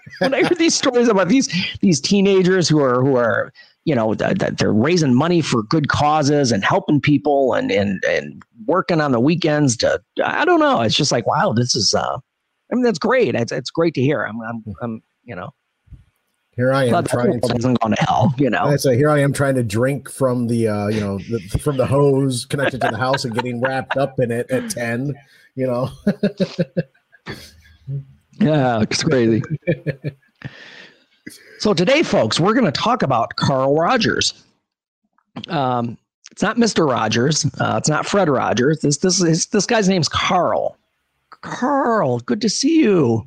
when 0.20 0.34
I 0.34 0.40
hear 0.40 0.58
these 0.58 0.76
stories 0.76 1.08
about 1.08 1.30
these 1.30 1.48
these 1.82 2.00
teenagers 2.00 2.70
who 2.70 2.80
are 2.80 3.02
who 3.02 3.16
are, 3.16 3.52
you 3.86 3.96
know, 3.96 4.14
that 4.16 4.40
that 4.40 4.58
they're 4.58 4.74
raising 4.74 5.14
money 5.14 5.42
for 5.42 5.64
good 5.64 5.88
causes 5.90 6.52
and 6.52 6.64
helping 6.64 7.02
people 7.02 7.54
and 7.54 7.72
and 7.72 8.04
and 8.06 8.44
working 8.66 9.02
on 9.02 9.12
the 9.12 9.20
weekends 9.20 9.76
to, 9.78 10.00
I 10.24 10.46
don't 10.46 10.60
know. 10.60 10.82
It's 10.82 10.96
just 10.96 11.12
like, 11.12 11.26
wow, 11.26 11.54
this 11.54 11.76
is, 11.76 11.96
uh, 11.96 12.18
I 12.72 12.76
mean, 12.76 12.84
that's 12.84 13.00
great. 13.00 13.36
It's 13.36 13.52
it's 13.52 13.72
great 13.72 13.94
to 13.96 14.02
hear. 14.02 14.24
I'm, 14.24 14.40
I'm, 14.42 14.64
I'm 14.82 15.04
you 15.24 15.36
know, 15.36 15.52
Here 16.60 16.74
I 16.74 16.84
am 16.88 16.92
that 16.92 17.08
trying 17.08 17.40
to. 17.40 17.54
hasn't 17.54 17.80
gone 17.80 17.92
to 17.92 18.02
hell. 18.04 18.36
You 18.38 18.50
know, 18.50 18.66
I 18.66 18.76
say 18.76 18.98
here 18.98 19.10
I 19.10 19.20
am 19.20 19.32
trying 19.32 19.56
to 19.56 19.64
drink 19.64 20.10
from 20.10 20.48
the 20.48 20.68
uh, 20.68 20.88
you 20.88 21.00
know 21.00 21.18
the, 21.18 21.40
from 21.62 21.78
the 21.78 21.86
hose 21.86 22.44
connected 22.44 22.82
to 22.82 22.90
the 22.92 22.98
house 22.98 23.24
and 23.24 23.34
getting 23.34 23.62
wrapped 23.62 23.96
up 23.96 24.20
in 24.20 24.30
it 24.30 24.52
at 24.52 24.70
ten. 24.70 25.16
You 25.56 25.68
know, 25.68 25.90
Yeah, 28.42 28.82
it's 28.82 29.04
crazy. 29.04 29.42
so 31.60 31.74
today, 31.74 32.04
folks, 32.04 32.42
we're 32.42 32.54
going 32.54 32.66
to 32.66 32.74
talk 32.74 33.04
about 33.04 33.38
Carl 33.38 33.74
Rogers. 33.78 34.44
Um, 35.48 35.98
it's 36.30 36.42
not 36.42 36.58
Mister 36.58 36.86
Rogers. 36.86 37.46
Uh, 37.62 37.76
it's 37.78 37.88
not 37.88 38.06
Fred 38.06 38.28
Rogers. 38.28 38.80
This 38.80 38.98
this 38.98 39.22
is 39.22 39.46
this 39.46 39.66
guy's 39.66 39.88
name's 39.88 40.10
Carl. 40.10 40.78
Carl, 41.40 42.20
good 42.20 42.42
to 42.42 42.50
see 42.50 42.82
you. 42.82 43.26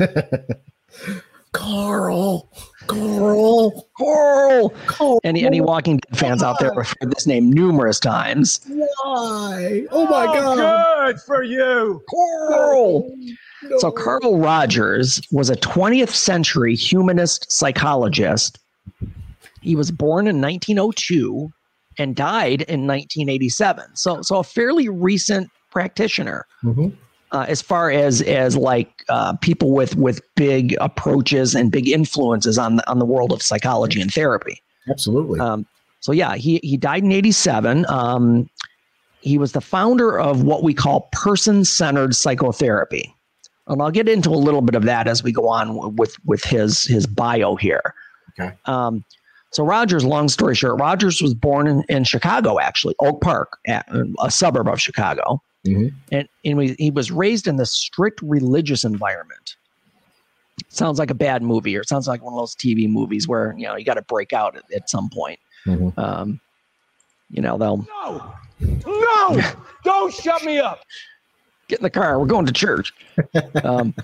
Carl, 1.54 2.48
Carl, 2.88 3.88
Carl. 3.96 4.68
Carl. 4.86 5.20
Any 5.24 5.46
any 5.46 5.60
Walking 5.60 5.96
Dead 5.98 6.18
fans 6.18 6.42
out 6.42 6.58
there 6.58 6.72
have 6.74 6.94
heard 7.00 7.10
this 7.12 7.26
name 7.26 7.50
numerous 7.52 7.98
times. 7.98 8.60
Why? 8.68 9.84
Oh 9.90 10.04
my 10.06 10.26
God! 10.26 11.14
Good 11.14 11.20
for 11.22 11.42
you. 11.42 12.02
Carl. 12.10 13.10
So 13.78 13.90
Carl 13.90 14.38
Rogers 14.38 15.22
was 15.30 15.48
a 15.48 15.56
20th 15.56 16.10
century 16.10 16.74
humanist 16.74 17.50
psychologist. 17.50 18.58
He 19.62 19.74
was 19.76 19.90
born 19.90 20.26
in 20.26 20.40
1902 20.42 21.50
and 21.98 22.14
died 22.14 22.62
in 22.62 22.86
1987. 22.86 23.96
So 23.96 24.20
so 24.22 24.38
a 24.38 24.44
fairly 24.44 24.88
recent 24.88 25.48
practitioner 25.70 26.46
Mhm. 26.62 26.92
Uh, 27.34 27.44
as 27.48 27.60
far 27.60 27.90
as 27.90 28.22
as 28.22 28.56
like 28.56 29.04
uh, 29.08 29.36
people 29.38 29.72
with 29.72 29.96
with 29.96 30.20
big 30.36 30.76
approaches 30.80 31.54
and 31.54 31.72
big 31.72 31.88
influences 31.88 32.58
on 32.58 32.76
the 32.76 32.88
on 32.88 33.00
the 33.00 33.04
world 33.04 33.32
of 33.32 33.42
psychology 33.42 34.00
and 34.00 34.12
therapy. 34.12 34.62
Absolutely. 34.88 35.40
Um, 35.40 35.66
so 35.98 36.12
yeah, 36.12 36.36
he 36.36 36.60
he 36.62 36.76
died 36.76 37.02
in 37.02 37.10
'87. 37.10 37.86
Um, 37.88 38.48
he 39.20 39.36
was 39.36 39.52
the 39.52 39.60
founder 39.60 40.18
of 40.18 40.44
what 40.44 40.62
we 40.62 40.74
call 40.74 41.08
person-centered 41.12 42.14
psychotherapy, 42.14 43.12
and 43.66 43.82
I'll 43.82 43.90
get 43.90 44.08
into 44.08 44.30
a 44.30 44.38
little 44.38 44.62
bit 44.62 44.76
of 44.76 44.84
that 44.84 45.08
as 45.08 45.24
we 45.24 45.32
go 45.32 45.48
on 45.48 45.96
with 45.96 46.14
with 46.24 46.44
his 46.44 46.84
his 46.84 47.04
bio 47.04 47.56
here. 47.56 47.94
Okay. 48.38 48.54
Um, 48.66 49.04
so 49.50 49.64
Rogers, 49.64 50.04
long 50.04 50.28
story 50.28 50.54
short, 50.54 50.80
Rogers 50.80 51.22
was 51.22 51.32
born 51.34 51.66
in, 51.66 51.84
in 51.88 52.04
Chicago, 52.04 52.60
actually 52.60 52.94
Oak 53.00 53.20
Park, 53.20 53.58
a 53.66 54.30
suburb 54.30 54.68
of 54.68 54.80
Chicago, 54.80 55.40
Mhm. 55.66 55.92
and 56.12 56.28
and 56.44 56.58
we, 56.58 56.74
he 56.78 56.90
was 56.90 57.10
raised 57.10 57.46
in 57.46 57.56
this 57.56 57.72
strict 57.72 58.20
religious 58.22 58.84
environment. 58.84 59.56
Sounds 60.68 60.98
like 60.98 61.10
a 61.10 61.14
bad 61.14 61.42
movie, 61.42 61.76
or 61.76 61.80
it 61.80 61.88
sounds 61.88 62.06
like 62.06 62.22
one 62.22 62.32
of 62.34 62.38
those 62.38 62.54
TV 62.54 62.88
movies 62.88 63.26
where 63.26 63.54
you 63.56 63.66
know 63.66 63.76
you 63.76 63.84
got 63.84 63.94
to 63.94 64.02
break 64.02 64.32
out 64.32 64.56
at, 64.56 64.64
at 64.74 64.90
some 64.90 65.08
point. 65.10 65.38
Mhm. 65.66 65.96
Um, 65.98 66.40
you 67.30 67.40
know, 67.42 67.56
they'll 67.58 67.78
No, 68.04 68.34
no, 68.86 69.42
don't 69.84 70.12
shut 70.12 70.44
me 70.44 70.58
up. 70.58 70.80
get 71.68 71.78
in 71.78 71.82
the 71.82 71.90
car. 71.90 72.18
We're 72.20 72.26
going 72.26 72.46
to 72.46 72.52
church. 72.52 72.92
um, 73.64 73.94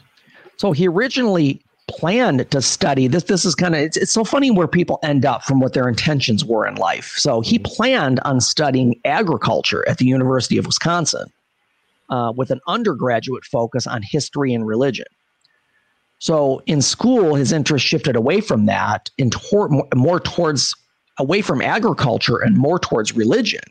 so 0.57 0.73
he 0.73 0.89
originally 0.89 1.61
planned 1.89 2.51
to 2.51 2.63
study 2.63 3.07
this. 3.09 3.25
This 3.25 3.45
is 3.45 3.55
kind 3.55 3.75
of 3.75 3.81
it's, 3.83 3.97
it's 3.97 4.13
so 4.13 4.25
funny 4.25 4.51
where 4.51 4.67
people 4.69 4.99
end 5.03 5.25
up 5.27 5.43
from 5.45 5.61
what 5.61 5.75
their 5.75 5.89
intentions 5.89 6.45
were 6.45 6.67
in 6.67 6.77
life. 6.77 7.13
So 7.17 7.41
he 7.41 7.59
planned 7.59 8.21
on 8.21 8.41
studying 8.41 8.99
agriculture 9.05 9.87
at 9.89 9.99
the 9.99 10.07
University 10.07 10.57
of 10.57 10.67
Wisconsin 10.67 11.31
uh, 12.11 12.33
with 12.37 12.51
an 12.51 12.61
undergraduate 12.67 13.45
focus 13.45 13.87
on 13.87 14.03
history 14.03 14.53
and 14.53 14.67
religion. 14.67 15.07
So 16.19 16.63
in 16.67 16.83
school, 16.83 17.35
his 17.35 17.51
interest 17.51 17.85
shifted 17.85 18.15
away 18.15 18.41
from 18.43 18.67
that 18.67 19.11
and 19.19 19.33
toward, 19.33 19.73
more, 19.95 20.21
towards 20.21 20.75
away 21.19 21.41
from 21.41 21.63
agriculture 21.63 22.39
and 22.39 22.57
more 22.57 22.79
towards 22.79 23.17
religion. 23.17 23.63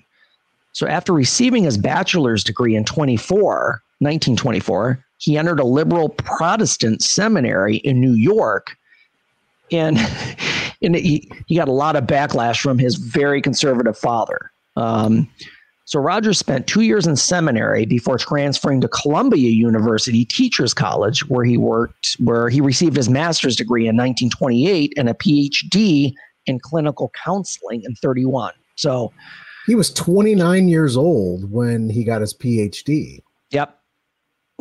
So 0.71 0.87
after 0.87 1.13
receiving 1.13 1.63
his 1.63 1.77
bachelor's 1.77 2.43
degree 2.43 2.75
in 2.75 2.85
24, 2.85 3.81
1924, 3.99 5.05
he 5.17 5.37
entered 5.37 5.59
a 5.59 5.65
liberal 5.65 6.09
Protestant 6.09 7.03
seminary 7.03 7.77
in 7.77 7.99
New 7.99 8.13
York. 8.13 8.75
And, 9.71 9.97
and 10.81 10.95
he, 10.95 11.31
he 11.47 11.55
got 11.55 11.67
a 11.67 11.73
lot 11.73 11.95
of 11.95 12.05
backlash 12.05 12.61
from 12.61 12.79
his 12.79 12.95
very 12.95 13.41
conservative 13.41 13.97
father. 13.97 14.51
Um, 14.75 15.29
so 15.89 15.99
Rogers 15.99 16.37
spent 16.37 16.67
two 16.67 16.81
years 16.81 17.07
in 17.07 17.15
seminary 17.15 17.83
before 17.83 18.19
transferring 18.19 18.79
to 18.81 18.87
Columbia 18.87 19.49
University 19.49 20.23
Teachers 20.23 20.71
College, 20.71 21.27
where 21.29 21.43
he 21.43 21.57
worked, 21.57 22.15
where 22.19 22.47
he 22.47 22.61
received 22.61 22.95
his 22.95 23.09
master's 23.09 23.55
degree 23.55 23.87
in 23.87 23.97
1928 23.97 24.93
and 24.97 25.09
a 25.09 25.15
PhD 25.15 26.13
in 26.45 26.59
clinical 26.59 27.11
counseling 27.25 27.81
in 27.83 27.95
31. 27.95 28.53
So, 28.75 29.11
He 29.65 29.73
was 29.73 29.91
29 29.91 30.67
years 30.67 30.95
old 30.95 31.51
when 31.51 31.89
he 31.89 32.03
got 32.03 32.21
his 32.21 32.35
PhD. 32.35 33.23
yep. 33.49 33.79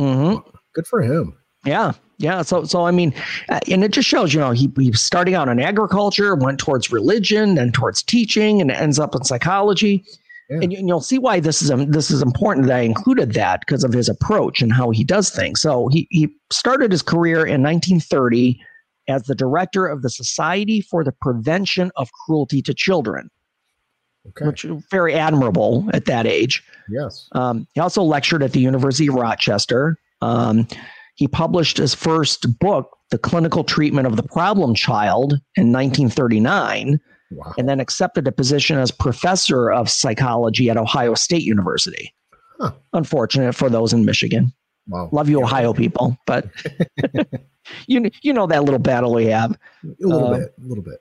Mm-hmm. 0.00 0.48
Good 0.72 0.86
for 0.86 1.02
him. 1.02 1.36
Yeah, 1.66 1.92
yeah. 2.16 2.40
So, 2.40 2.64
so 2.64 2.86
I 2.86 2.90
mean, 2.90 3.12
uh, 3.50 3.60
and 3.70 3.84
it 3.84 3.92
just 3.92 4.08
shows, 4.08 4.32
you 4.32 4.40
know, 4.40 4.52
he 4.52 4.72
he 4.78 4.92
starting 4.94 5.34
out 5.34 5.50
in 5.50 5.60
agriculture, 5.60 6.34
went 6.34 6.58
towards 6.58 6.90
religion, 6.90 7.56
then 7.56 7.70
towards 7.70 8.02
teaching, 8.02 8.62
and 8.62 8.70
ends 8.70 8.98
up 8.98 9.14
in 9.14 9.24
psychology. 9.24 10.06
Yeah. 10.50 10.60
And, 10.62 10.72
you, 10.72 10.78
and 10.78 10.88
you'll 10.88 11.00
see 11.02 11.18
why 11.18 11.40
this 11.40 11.60
is 11.60 11.70
um, 11.70 11.90
this 11.90 12.10
is 12.10 12.22
important 12.22 12.66
that 12.68 12.76
I 12.76 12.80
included 12.80 13.34
that 13.34 13.60
because 13.60 13.84
of 13.84 13.92
his 13.92 14.08
approach 14.08 14.62
and 14.62 14.72
how 14.72 14.90
he 14.90 15.04
does 15.04 15.28
things. 15.30 15.60
So 15.60 15.88
he 15.88 16.06
he 16.10 16.28
started 16.50 16.90
his 16.90 17.02
career 17.02 17.38
in 17.46 17.62
1930 17.62 18.58
as 19.08 19.24
the 19.24 19.34
director 19.34 19.86
of 19.86 20.02
the 20.02 20.10
Society 20.10 20.80
for 20.80 21.04
the 21.04 21.12
Prevention 21.12 21.90
of 21.96 22.10
Cruelty 22.12 22.62
to 22.62 22.72
Children, 22.74 23.30
Okay. 24.28 24.46
which 24.46 24.64
is 24.64 24.82
very 24.90 25.14
admirable 25.14 25.88
at 25.92 26.04
that 26.06 26.26
age. 26.26 26.62
yes. 26.90 27.28
Um, 27.32 27.66
he 27.74 27.80
also 27.80 28.02
lectured 28.02 28.42
at 28.42 28.52
the 28.52 28.60
University 28.60 29.06
of 29.08 29.14
Rochester. 29.14 29.98
Um, 30.22 30.66
he 31.14 31.26
published 31.28 31.78
his 31.78 31.94
first 31.94 32.58
book, 32.58 32.96
The 33.10 33.18
Clinical 33.18 33.64
Treatment 33.64 34.06
of 34.06 34.16
the 34.16 34.22
Problem 34.22 34.74
Child, 34.74 35.32
in 35.56 35.72
1939, 35.72 37.00
Wow. 37.30 37.52
and 37.58 37.68
then 37.68 37.78
accepted 37.80 38.26
a 38.26 38.32
position 38.32 38.78
as 38.78 38.90
professor 38.90 39.70
of 39.70 39.90
psychology 39.90 40.70
at 40.70 40.76
Ohio 40.78 41.14
State 41.14 41.42
University. 41.42 42.14
Huh. 42.58 42.72
Unfortunate 42.94 43.54
for 43.54 43.68
those 43.68 43.92
in 43.92 44.04
Michigan. 44.04 44.52
Wow. 44.88 45.10
Love 45.12 45.28
you, 45.28 45.42
Ohio 45.42 45.74
people, 45.74 46.16
but 46.26 46.46
you 47.86 48.10
you 48.22 48.32
know 48.32 48.46
that 48.46 48.64
little 48.64 48.78
battle 48.78 49.12
we 49.14 49.26
have. 49.26 49.52
A 49.84 49.86
little 50.00 50.28
Uh, 50.28 50.38
bit. 50.38 50.54
A 50.62 50.66
little 50.66 50.82
bit. 50.84 51.00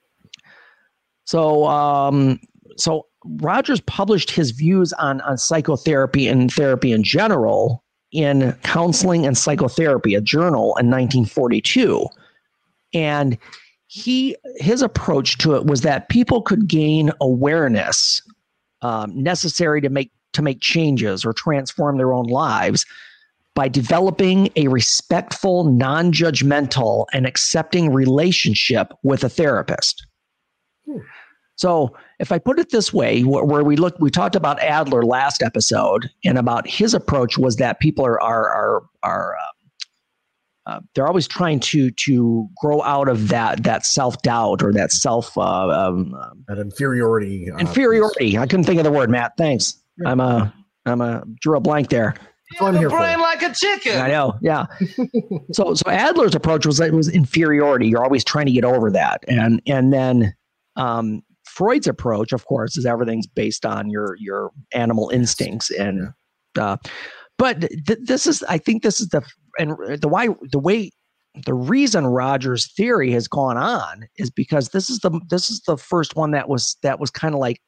So, 1.24 1.66
um, 1.68 2.40
so 2.78 3.08
Rogers 3.42 3.80
published 3.82 4.30
his 4.32 4.52
views 4.52 4.92
on 4.94 5.22
on 5.22 5.38
psychotherapy 5.38 6.28
and 6.28 6.52
therapy 6.54 6.92
in 6.92 7.04
general 7.04 7.84
in 8.12 8.54
Counseling 8.64 9.26
and 9.26 9.38
Psychotherapy, 9.38 10.16
a 10.16 10.22
journal 10.22 10.76
in 10.80 10.90
1942, 10.90 12.06
and 12.94 13.38
he 13.88 14.36
his 14.58 14.82
approach 14.82 15.38
to 15.40 15.56
it 15.56 15.66
was 15.66 15.82
that 15.82 16.10
people 16.10 16.42
could 16.42 16.68
gain 16.68 17.12
awareness 17.22 18.22
um, 18.82 19.12
necessary 19.22 19.82
to 19.82 19.90
make 19.90 20.12
to 20.34 20.42
make 20.42 20.62
changes 20.62 21.26
or 21.26 21.34
transform 21.34 21.98
their 21.98 22.14
own 22.14 22.26
lives 22.26 22.86
by 23.56 23.68
developing 23.68 24.50
a 24.56 24.68
respectful, 24.68 25.64
non-judgmental, 25.64 27.08
and 27.12 27.26
accepting 27.26 27.92
relationship 27.92 28.94
with 29.02 29.24
a 29.24 29.30
therapist. 29.30 30.06
So, 31.56 31.98
if 32.20 32.32
I 32.32 32.38
put 32.38 32.60
it 32.60 32.70
this 32.70 32.94
way, 32.94 33.24
where 33.24 33.64
we 33.64 33.76
looked, 33.76 34.00
we 34.00 34.12
talked 34.12 34.36
about 34.36 34.60
Adler 34.60 35.02
last 35.02 35.42
episode, 35.42 36.08
and 36.24 36.38
about 36.38 36.68
his 36.68 36.94
approach 36.94 37.40
was 37.40 37.56
that 37.56 37.80
people 37.80 38.06
are 38.06 38.22
are 38.22 38.54
are 38.54 38.84
are 39.02 39.36
uh, 40.68 40.72
uh, 40.72 40.80
they're 40.94 41.08
always 41.08 41.28
trying 41.28 41.60
to 41.62 41.92
to 41.92 42.48
grow 42.62 42.82
out 42.84 43.08
of 43.08 43.30
that 43.30 43.64
that 43.64 43.86
self 43.86 44.22
doubt 44.22 44.62
or 44.62 44.74
that 44.74 44.92
self 44.92 45.38
uh, 45.38 45.42
um, 45.70 46.14
um, 46.14 46.44
That 46.48 46.60
inferiority. 46.60 47.50
uh, 47.52 47.58
inferiority. 47.58 48.38
I 48.38 48.46
couldn't 48.48 48.66
think 48.66 48.80
of 48.80 48.84
the 48.84 48.92
word, 48.92 49.10
Matt. 49.10 49.34
Thanks. 49.38 49.82
Yeah. 49.98 50.10
I'm 50.12 50.20
a 50.20 50.54
I'm 50.86 51.02
a 51.02 51.24
drew 51.42 51.58
a 51.58 51.60
blank 51.60 51.90
there. 51.90 52.16
That's 52.52 52.62
what 52.62 52.68
I'm 52.70 52.78
here 52.80 52.90
for. 52.90 52.98
like 53.00 53.42
a 53.42 53.54
chicken. 53.54 54.00
I 54.00 54.08
know. 54.08 54.36
Yeah. 54.42 54.66
so 55.52 55.74
so 55.74 55.84
Adler's 55.90 56.36
approach 56.36 56.66
was 56.66 56.78
that 56.78 56.90
it 56.90 56.94
was 56.94 57.10
inferiority. 57.10 57.88
You're 57.88 58.04
always 58.04 58.24
trying 58.24 58.46
to 58.46 58.52
get 58.54 58.64
over 58.64 58.90
that, 58.92 59.24
and 59.28 59.62
and 59.68 59.92
then 59.92 60.34
um, 60.76 61.24
Freud's 61.46 61.88
approach, 61.88 62.32
of 62.32 62.46
course, 62.46 62.78
is 62.78 62.86
everything's 62.86 63.28
based 63.28 63.66
on 63.66 63.90
your 63.90 64.16
your 64.20 64.52
animal 64.74 65.10
instincts 65.10 65.70
and. 65.72 66.10
Uh, 66.58 66.78
but 67.38 67.62
th- 67.62 68.00
this 68.02 68.26
is, 68.26 68.42
I 68.50 68.58
think, 68.58 68.82
this 68.82 69.00
is 69.00 69.10
the 69.10 69.22
and 69.60 70.02
the 70.02 70.08
why 70.08 70.30
the 70.52 70.60
way 70.60 70.92
the 71.46 71.54
reason 71.54 72.08
Rogers' 72.08 72.72
theory 72.74 73.12
has 73.12 73.28
gone 73.28 73.58
on 73.58 74.08
is 74.18 74.30
because 74.30 74.70
this 74.70 74.90
is 74.90 75.00
the 75.00 75.20
this 75.30 75.50
is 75.50 75.62
the 75.62 75.78
first 75.78 76.16
one 76.16 76.32
that 76.32 76.50
was 76.50 76.78
that 76.84 77.00
was 77.00 77.12
kind 77.12 77.34
of 77.34 77.40
like 77.40 77.62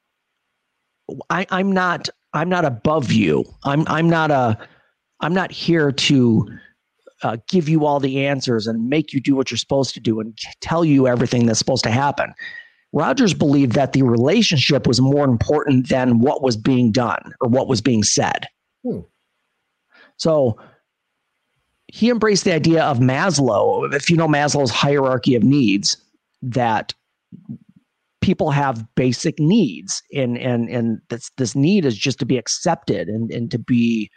I, 1.29 1.45
I'm 1.49 1.71
not 1.71 2.09
I'm 2.33 2.49
not 2.49 2.65
above 2.65 3.11
you. 3.11 3.45
I'm 3.63 3.87
I'm 3.87 4.09
not 4.09 4.31
a 4.31 4.57
I'm 5.19 5.33
not 5.33 5.51
here 5.51 5.91
to 5.91 6.47
uh, 7.23 7.37
give 7.47 7.67
you 7.67 7.85
all 7.85 7.99
the 7.99 8.25
answers 8.25 8.67
and 8.67 8.89
make 8.89 9.13
you 9.13 9.19
do 9.19 9.35
what 9.35 9.51
you're 9.51 9.57
supposed 9.57 9.93
to 9.93 9.99
do 9.99 10.19
and 10.19 10.37
tell 10.61 10.85
you 10.85 11.07
everything 11.07 11.45
that's 11.45 11.59
supposed 11.59 11.83
to 11.83 11.91
happen. 11.91 12.33
Rogers 12.93 13.33
believed 13.33 13.73
that 13.73 13.93
the 13.93 14.01
relationship 14.03 14.87
was 14.87 14.99
more 14.99 15.25
important 15.25 15.89
than 15.89 16.19
what 16.19 16.41
was 16.41 16.57
being 16.57 16.91
done 16.91 17.33
or 17.41 17.49
what 17.49 17.67
was 17.67 17.81
being 17.81 18.03
said. 18.03 18.47
Hmm. 18.83 19.01
So 20.17 20.57
he 21.91 22.09
embraced 22.09 22.43
the 22.43 22.53
idea 22.53 22.83
of 22.83 22.99
Maslow. 22.99 23.91
If 23.93 24.09
you 24.09 24.17
know 24.17 24.27
Maslow's 24.27 24.71
hierarchy 24.71 25.35
of 25.35 25.43
needs, 25.43 25.97
that 26.41 26.93
people 28.21 28.51
have 28.51 28.85
basic 28.95 29.39
needs, 29.39 30.01
and 30.13 30.37
and 30.37 30.69
and 30.69 31.01
this 31.09 31.31
this 31.37 31.55
need 31.55 31.85
is 31.85 31.97
just 31.97 32.19
to 32.19 32.25
be 32.25 32.37
accepted 32.37 33.07
and 33.07 33.31
and 33.31 33.49
to 33.51 33.59
be 33.59 34.09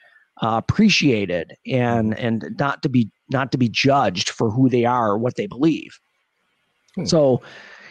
uh, 0.43 0.57
appreciated 0.57 1.55
and 1.67 2.19
and 2.19 2.55
not 2.59 2.83
to 2.83 2.89
be 2.89 3.11
not 3.31 3.53
to 3.53 3.59
be 3.59 3.69
judged 3.69 4.31
for 4.31 4.51
who 4.51 4.69
they 4.69 4.85
are 4.85 5.13
or 5.13 5.19
what 5.19 5.37
they 5.37 5.47
believe. 5.47 5.99
Hmm. 6.95 7.07
So 7.07 7.43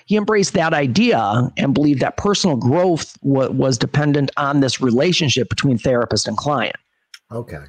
he 0.05 0.15
embraced 0.15 0.53
that 0.53 0.73
idea 0.73 1.51
and 1.57 1.73
believed 1.73 2.01
that 2.01 2.17
personal 2.17 2.57
growth 2.57 3.17
w- 3.23 3.51
was 3.51 3.77
dependent 3.77 4.29
on 4.37 4.59
this 4.59 4.81
relationship 4.81 5.49
between 5.49 5.77
therapist 5.77 6.27
and 6.27 6.37
client. 6.37 6.75
Okay. 7.31 7.63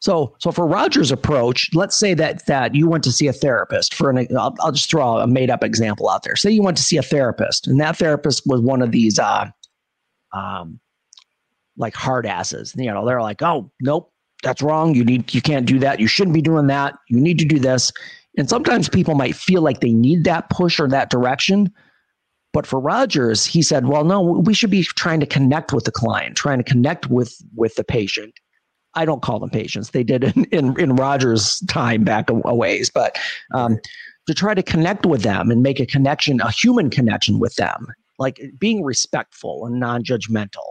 So, 0.00 0.36
so 0.38 0.52
for 0.52 0.66
Rogers' 0.66 1.10
approach, 1.10 1.70
let's 1.72 1.96
say 1.96 2.14
that 2.14 2.46
that 2.46 2.74
you 2.74 2.88
went 2.88 3.02
to 3.04 3.12
see 3.12 3.28
a 3.28 3.32
therapist. 3.32 3.94
For 3.94 4.10
an, 4.10 4.28
I'll, 4.36 4.54
I'll 4.60 4.72
just 4.72 4.90
throw 4.90 5.18
a 5.18 5.26
made 5.26 5.50
up 5.50 5.64
example 5.64 6.10
out 6.10 6.22
there. 6.22 6.36
Say 6.36 6.50
you 6.50 6.62
went 6.62 6.76
to 6.76 6.82
see 6.82 6.98
a 6.98 7.02
therapist, 7.02 7.66
and 7.66 7.80
that 7.80 7.96
therapist 7.96 8.42
was 8.46 8.60
one 8.60 8.82
of 8.82 8.90
these, 8.90 9.18
uh, 9.18 9.46
um, 10.32 10.78
like 11.78 11.94
hard 11.94 12.26
asses. 12.26 12.74
You 12.76 12.92
know, 12.92 13.06
they're 13.06 13.22
like, 13.22 13.42
"Oh, 13.42 13.70
nope, 13.80 14.12
that's 14.42 14.60
wrong. 14.60 14.94
You 14.94 15.04
need, 15.04 15.34
you 15.34 15.40
can't 15.40 15.66
do 15.66 15.78
that. 15.78 15.98
You 15.98 16.06
shouldn't 16.06 16.34
be 16.34 16.42
doing 16.42 16.66
that. 16.66 16.94
You 17.08 17.20
need 17.20 17.38
to 17.38 17.46
do 17.46 17.58
this." 17.58 17.90
And 18.36 18.50
sometimes 18.50 18.90
people 18.90 19.14
might 19.14 19.34
feel 19.34 19.62
like 19.62 19.80
they 19.80 19.92
need 19.92 20.24
that 20.24 20.50
push 20.50 20.78
or 20.78 20.88
that 20.88 21.08
direction. 21.08 21.72
But 22.52 22.66
for 22.66 22.78
Rogers, 22.78 23.46
he 23.46 23.62
said, 23.62 23.86
"Well, 23.86 24.04
no, 24.04 24.20
we 24.20 24.52
should 24.52 24.70
be 24.70 24.82
trying 24.82 25.20
to 25.20 25.26
connect 25.26 25.72
with 25.72 25.84
the 25.84 25.92
client, 25.92 26.36
trying 26.36 26.58
to 26.58 26.64
connect 26.64 27.08
with 27.08 27.34
with 27.54 27.74
the 27.76 27.84
patient." 27.84 28.34
I 28.96 29.04
don't 29.04 29.22
call 29.22 29.38
them 29.38 29.50
patients. 29.50 29.90
They 29.90 30.02
did 30.02 30.24
in 30.24 30.44
in, 30.46 30.80
in 30.80 30.96
Rogers' 30.96 31.60
time 31.68 32.02
back 32.02 32.30
a, 32.30 32.54
ways, 32.54 32.90
but 32.90 33.18
um, 33.54 33.78
to 34.26 34.34
try 34.34 34.54
to 34.54 34.62
connect 34.62 35.06
with 35.06 35.22
them 35.22 35.50
and 35.50 35.62
make 35.62 35.78
a 35.78 35.86
connection, 35.86 36.40
a 36.40 36.50
human 36.50 36.90
connection 36.90 37.38
with 37.38 37.54
them, 37.56 37.86
like 38.18 38.40
being 38.58 38.82
respectful 38.82 39.66
and 39.66 39.78
non-judgmental, 39.78 40.66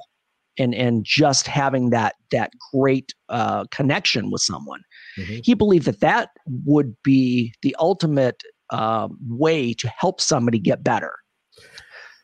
and 0.58 0.76
and 0.76 1.06
just 1.06 1.48
having 1.48 1.92
that 1.92 2.16
that 2.32 2.52
great 2.74 3.14
uh, 3.30 3.66
connection 3.72 4.32
with 4.32 4.42
someone. 4.42 4.82
Mm-hmm. 5.18 5.38
He 5.44 5.54
believed 5.54 5.86
that 5.86 6.02
that 6.02 6.30
would 6.66 6.96
be 7.04 7.54
the 7.62 7.76
ultimate 7.80 8.42
uh, 8.72 9.08
way 9.30 9.74
to 9.76 9.88
help 9.88 10.20
somebody 10.20 10.60
get 10.60 10.84
better. 10.84 11.14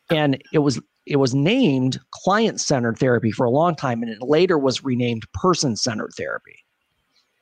And 0.10 0.42
it 0.52 0.60
was 0.60 0.82
it 1.06 1.18
was 1.18 1.34
named 1.34 2.00
client 2.12 2.60
centered 2.60 2.98
therapy 2.98 3.32
for 3.32 3.46
a 3.46 3.50
long 3.50 3.76
time 3.76 4.02
and 4.02 4.12
it 4.12 4.22
later 4.22 4.58
was 4.58 4.84
renamed 4.84 5.32
person 5.34 5.76
centered 5.76 6.12
therapy 6.16 6.64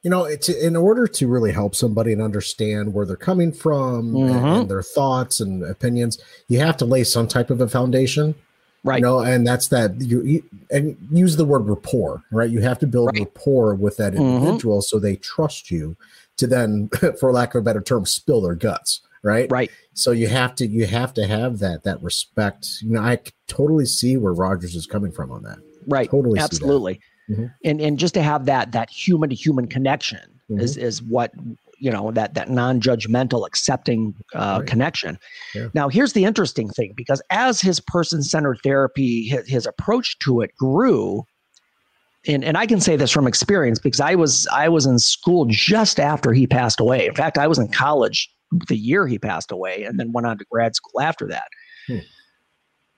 you 0.03 0.09
know 0.09 0.23
it's 0.23 0.49
in 0.49 0.75
order 0.75 1.07
to 1.07 1.27
really 1.27 1.51
help 1.51 1.75
somebody 1.75 2.13
and 2.13 2.21
understand 2.21 2.93
where 2.93 3.05
they're 3.05 3.15
coming 3.15 3.51
from 3.51 4.13
mm-hmm. 4.13 4.35
and, 4.35 4.47
and, 4.47 4.69
their 4.69 4.81
thoughts 4.81 5.39
and 5.39 5.63
opinions 5.63 6.17
you 6.47 6.59
have 6.59 6.77
to 6.77 6.85
lay 6.85 7.03
some 7.03 7.27
type 7.27 7.49
of 7.49 7.61
a 7.61 7.67
foundation 7.67 8.33
right 8.83 8.97
you 8.97 9.01
know 9.01 9.19
and 9.19 9.45
that's 9.45 9.67
that 9.67 9.99
you, 9.99 10.21
you 10.23 10.43
and 10.71 10.97
use 11.11 11.35
the 11.35 11.45
word 11.45 11.67
rapport 11.67 12.23
right 12.31 12.49
you 12.49 12.61
have 12.61 12.79
to 12.79 12.87
build 12.87 13.07
right. 13.07 13.19
rapport 13.19 13.75
with 13.75 13.97
that 13.97 14.13
mm-hmm. 14.13 14.23
individual 14.23 14.77
mm-hmm. 14.77 14.95
so 14.95 14.99
they 14.99 15.17
trust 15.17 15.69
you 15.69 15.95
to 16.37 16.47
then 16.47 16.89
for 17.19 17.31
lack 17.33 17.53
of 17.55 17.59
a 17.59 17.63
better 17.63 17.81
term 17.81 18.05
spill 18.05 18.41
their 18.41 18.55
guts 18.55 19.01
right 19.23 19.51
right 19.51 19.69
so 19.93 20.11
you 20.11 20.27
have 20.27 20.55
to 20.55 20.65
you 20.67 20.85
have 20.85 21.13
to 21.13 21.25
have 21.25 21.59
that 21.59 21.83
that 21.83 22.01
respect 22.01 22.67
you 22.81 22.91
know 22.91 23.01
i 23.01 23.17
totally 23.47 23.85
see 23.85 24.17
where 24.17 24.33
rogers 24.33 24.75
is 24.75 24.85
coming 24.85 25.11
from 25.11 25.31
on 25.31 25.43
that 25.43 25.57
right 25.87 26.09
totally 26.09 26.39
absolutely 26.39 26.99
mm-hmm. 27.29 27.45
and 27.63 27.81
and 27.81 27.97
just 27.99 28.13
to 28.13 28.21
have 28.21 28.45
that 28.45 28.71
that 28.71 28.89
human 28.89 29.29
to 29.29 29.35
human 29.35 29.67
connection 29.67 30.39
mm-hmm. 30.49 30.59
is 30.59 30.77
is 30.77 31.01
what 31.03 31.31
you 31.77 31.91
know 31.91 32.11
that 32.11 32.33
that 32.33 32.49
non-judgmental 32.49 33.45
accepting 33.47 34.13
uh, 34.35 34.57
right. 34.59 34.67
connection 34.67 35.17
yeah. 35.55 35.67
now 35.73 35.89
here's 35.89 36.13
the 36.13 36.25
interesting 36.25 36.69
thing 36.69 36.93
because 36.95 37.21
as 37.29 37.61
his 37.61 37.79
person-centered 37.79 38.59
therapy 38.63 39.23
his, 39.23 39.47
his 39.47 39.65
approach 39.65 40.17
to 40.19 40.41
it 40.41 40.51
grew 40.57 41.23
and, 42.27 42.43
and 42.43 42.57
I 42.57 42.65
can 42.65 42.81
say 42.81 42.95
this 42.95 43.11
from 43.11 43.27
experience 43.27 43.79
because 43.79 44.01
I 44.01 44.15
was 44.15 44.47
I 44.51 44.67
was 44.67 44.85
in 44.85 44.99
school 44.99 45.45
just 45.45 45.99
after 45.99 46.33
he 46.33 46.45
passed 46.47 46.79
away. 46.79 47.07
In 47.07 47.15
fact, 47.15 47.37
I 47.37 47.47
was 47.47 47.57
in 47.57 47.69
college 47.69 48.29
the 48.67 48.77
year 48.77 49.07
he 49.07 49.19
passed 49.19 49.51
away 49.51 49.83
and 49.83 49.99
then 49.99 50.11
went 50.11 50.27
on 50.27 50.37
to 50.37 50.45
grad 50.49 50.75
school 50.75 51.01
after 51.01 51.27
that. 51.27 51.47
Hmm. 51.87 51.99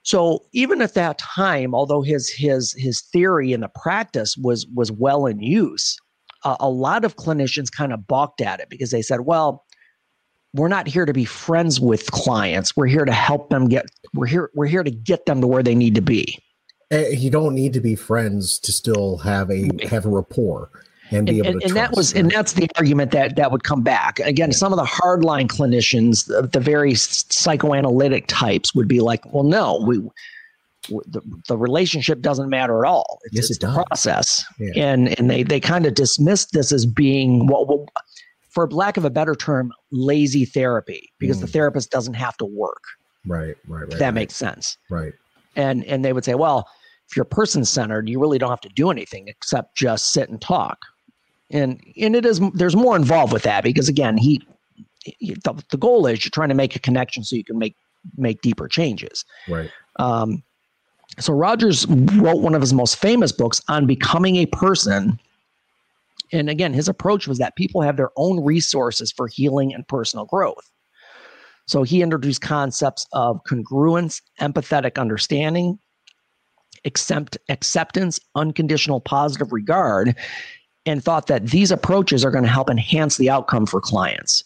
So 0.04 0.46
even 0.52 0.82
at 0.82 0.96
that 0.96 1.20
time, 1.20 1.76
although 1.76 2.02
his 2.02 2.30
his 2.30 2.74
his 2.74 3.02
theory 3.02 3.54
and 3.54 3.62
the 3.62 3.70
practice 3.70 4.36
was 4.36 4.66
was 4.74 4.92
well 4.92 5.28
in 5.28 5.40
use, 5.42 5.98
uh, 6.44 6.58
a 6.60 6.70
lot 6.70 7.06
of 7.06 7.18
clinicians 7.18 7.72
kind 7.72 7.94
of 7.94 8.08
balked 8.08 8.42
at 8.42 8.60
it 8.60 8.70
because 8.70 8.90
they 8.90 9.04
said, 9.04 9.22
"Well, 9.22 9.64
we're 10.54 10.70
not 10.70 10.88
here 10.88 11.06
to 11.06 11.14
be 11.14 11.26
friends 11.26 11.80
with 11.80 12.12
clients. 12.12 12.76
We're 12.76 12.88
here 12.88 13.06
to 13.06 13.12
help 13.12 13.50
them 13.50 13.68
get. 13.68 13.86
We're 14.14 14.26
here. 14.26 14.50
We're 14.56 14.68
here 14.68 14.84
to 14.84 14.92
get 14.92 15.28
them 15.28 15.40
to 15.42 15.48
where 15.48 15.64
they 15.64 15.76
need 15.76 15.94
to 15.96 16.02
be." 16.02 16.40
Eh, 16.90 17.10
you 17.10 17.30
don't 17.30 17.54
need 17.54 17.74
to 17.74 17.80
be 17.80 17.96
friends 17.96 18.58
to 18.60 18.72
still 18.72 19.18
have 19.20 19.52
a 19.52 19.70
have 19.88 20.06
a 20.06 20.10
rapport 20.10 20.72
and 21.12 21.28
be 21.28 21.39
and, 21.39 21.47
able 21.47 21.60
to. 21.60 21.67
And, 21.67 21.76
that 21.76 21.91
was, 21.95 22.13
and 22.13 22.32
that's 22.32 22.54
the 22.54 22.69
argument 22.78 23.12
that 23.12 23.36
that 23.36 23.52
would 23.52 23.63
come 23.63 23.82
back 23.82 24.19
again. 24.19 24.50
Yeah. 24.50 24.56
Some 24.56 24.74
of 24.74 24.78
the 24.78 24.86
hardline 24.86 25.47
clinicians, 25.47 26.26
the, 26.26 26.47
the 26.47 26.60
very 26.60 26.95
psychoanalytic 26.95 28.26
types, 28.28 28.74
would 28.74 28.88
be 28.88 29.00
like, 29.00 29.32
"Well, 29.34 29.43
no, 29.43 29.84
we." 29.86 30.02
The, 30.89 31.21
the 31.47 31.60
relationship 31.60 32.21
doesn't 32.21 32.50
matter 32.50 32.84
at 32.84 32.89
all. 32.89 33.19
It's, 33.26 33.36
yes, 33.36 33.50
it's 33.52 33.58
it 33.58 33.62
does. 33.62 33.76
process, 33.76 34.43
yeah. 34.58 34.84
and 34.84 35.19
and 35.19 35.30
they 35.30 35.43
they 35.43 35.60
kind 35.60 35.86
of 35.86 35.93
dismissed 35.93 36.54
this 36.54 36.71
as 36.71 36.88
being 36.88 37.45
what, 37.45 37.67
well, 37.67 37.86
for 38.50 38.67
lack 38.71 38.97
of 38.97 39.06
a 39.06 39.12
better 39.12 39.36
term, 39.36 39.71
lazy 39.91 40.43
therapy 40.43 41.13
because 41.19 41.38
mm. 41.38 41.41
the 41.41 41.47
therapist 41.47 41.91
doesn't 41.91 42.15
have 42.15 42.36
to 42.38 42.45
work. 42.45 42.82
Right, 43.28 43.56
right, 43.67 43.82
right. 43.82 43.89
that 43.91 44.02
right. 44.02 44.13
makes 44.13 44.36
sense. 44.36 44.76
Right. 44.89 45.13
And 45.56 45.86
and 45.86 46.04
they 46.04 46.13
would 46.13 46.26
say, 46.26 46.34
well, 46.34 46.67
if 47.08 47.15
you're 47.15 47.26
person 47.26 47.63
centered, 47.63 48.10
you 48.10 48.19
really 48.19 48.39
don't 48.39 48.50
have 48.50 48.62
to 48.62 48.69
do 48.69 48.89
anything 48.89 49.28
except 49.28 49.78
just 49.78 50.13
sit 50.13 50.30
and 50.30 50.41
talk 50.41 50.80
and 51.52 51.82
and 51.98 52.16
it 52.16 52.26
is 52.26 52.40
there's 52.54 52.76
more 52.76 52.96
involved 52.96 53.34
with 53.34 53.44
that 53.44 53.64
because 53.64 53.90
again 53.90 54.18
he, 54.18 54.42
he 55.00 55.34
the, 55.44 55.64
the, 55.70 55.78
goal 55.78 56.08
is 56.08 56.24
you're 56.24 56.32
trying 56.32 56.50
to 56.50 56.56
make 56.56 56.76
a 56.76 56.80
connection 56.80 57.24
so 57.24 57.36
you 57.36 57.44
can 57.44 57.58
make 57.58 57.76
make 58.18 58.42
deeper 58.42 58.68
changes. 58.68 59.26
Right. 59.48 59.70
Um, 59.98 60.44
so 61.20 61.34
rogers 61.34 61.86
wrote 61.88 62.42
one 62.42 62.56
of 62.56 62.62
his 62.62 62.74
most 62.74 62.96
famous 62.96 63.32
books 63.32 63.62
on 63.68 63.86
becoming 63.86 64.38
a 64.38 64.46
person. 64.48 65.20
And 66.32 66.50
again 66.50 66.74
his 66.74 66.88
approach 66.88 67.28
was 67.28 67.38
that 67.38 67.56
people 67.56 67.82
have 67.82 67.98
their 67.98 68.12
own 68.16 68.44
resources 68.44 69.12
for 69.12 69.28
healing 69.28 69.74
and 69.74 69.88
personal 69.88 70.26
growth. 70.26 70.72
So 71.68 71.84
he 71.84 72.02
introduced 72.02 72.42
concepts 72.42 73.06
of 73.14 73.44
congruence 73.44 74.22
empathetic 74.40 75.00
understanding 75.00 75.80
accept, 76.86 77.38
acceptance 77.50 78.20
unconditional 78.36 79.02
positive 79.02 79.52
regard 79.52 80.16
and 80.86 81.04
thought 81.04 81.28
that 81.28 81.48
these 81.48 81.72
approaches 81.72 82.26
are 82.26 82.32
going 82.32 82.44
to 82.44 82.50
help 82.50 82.70
enhance 82.70 83.17
the 83.17 83.30
outcome 83.30 83.65
for 83.65 83.80
clients. 83.80 84.44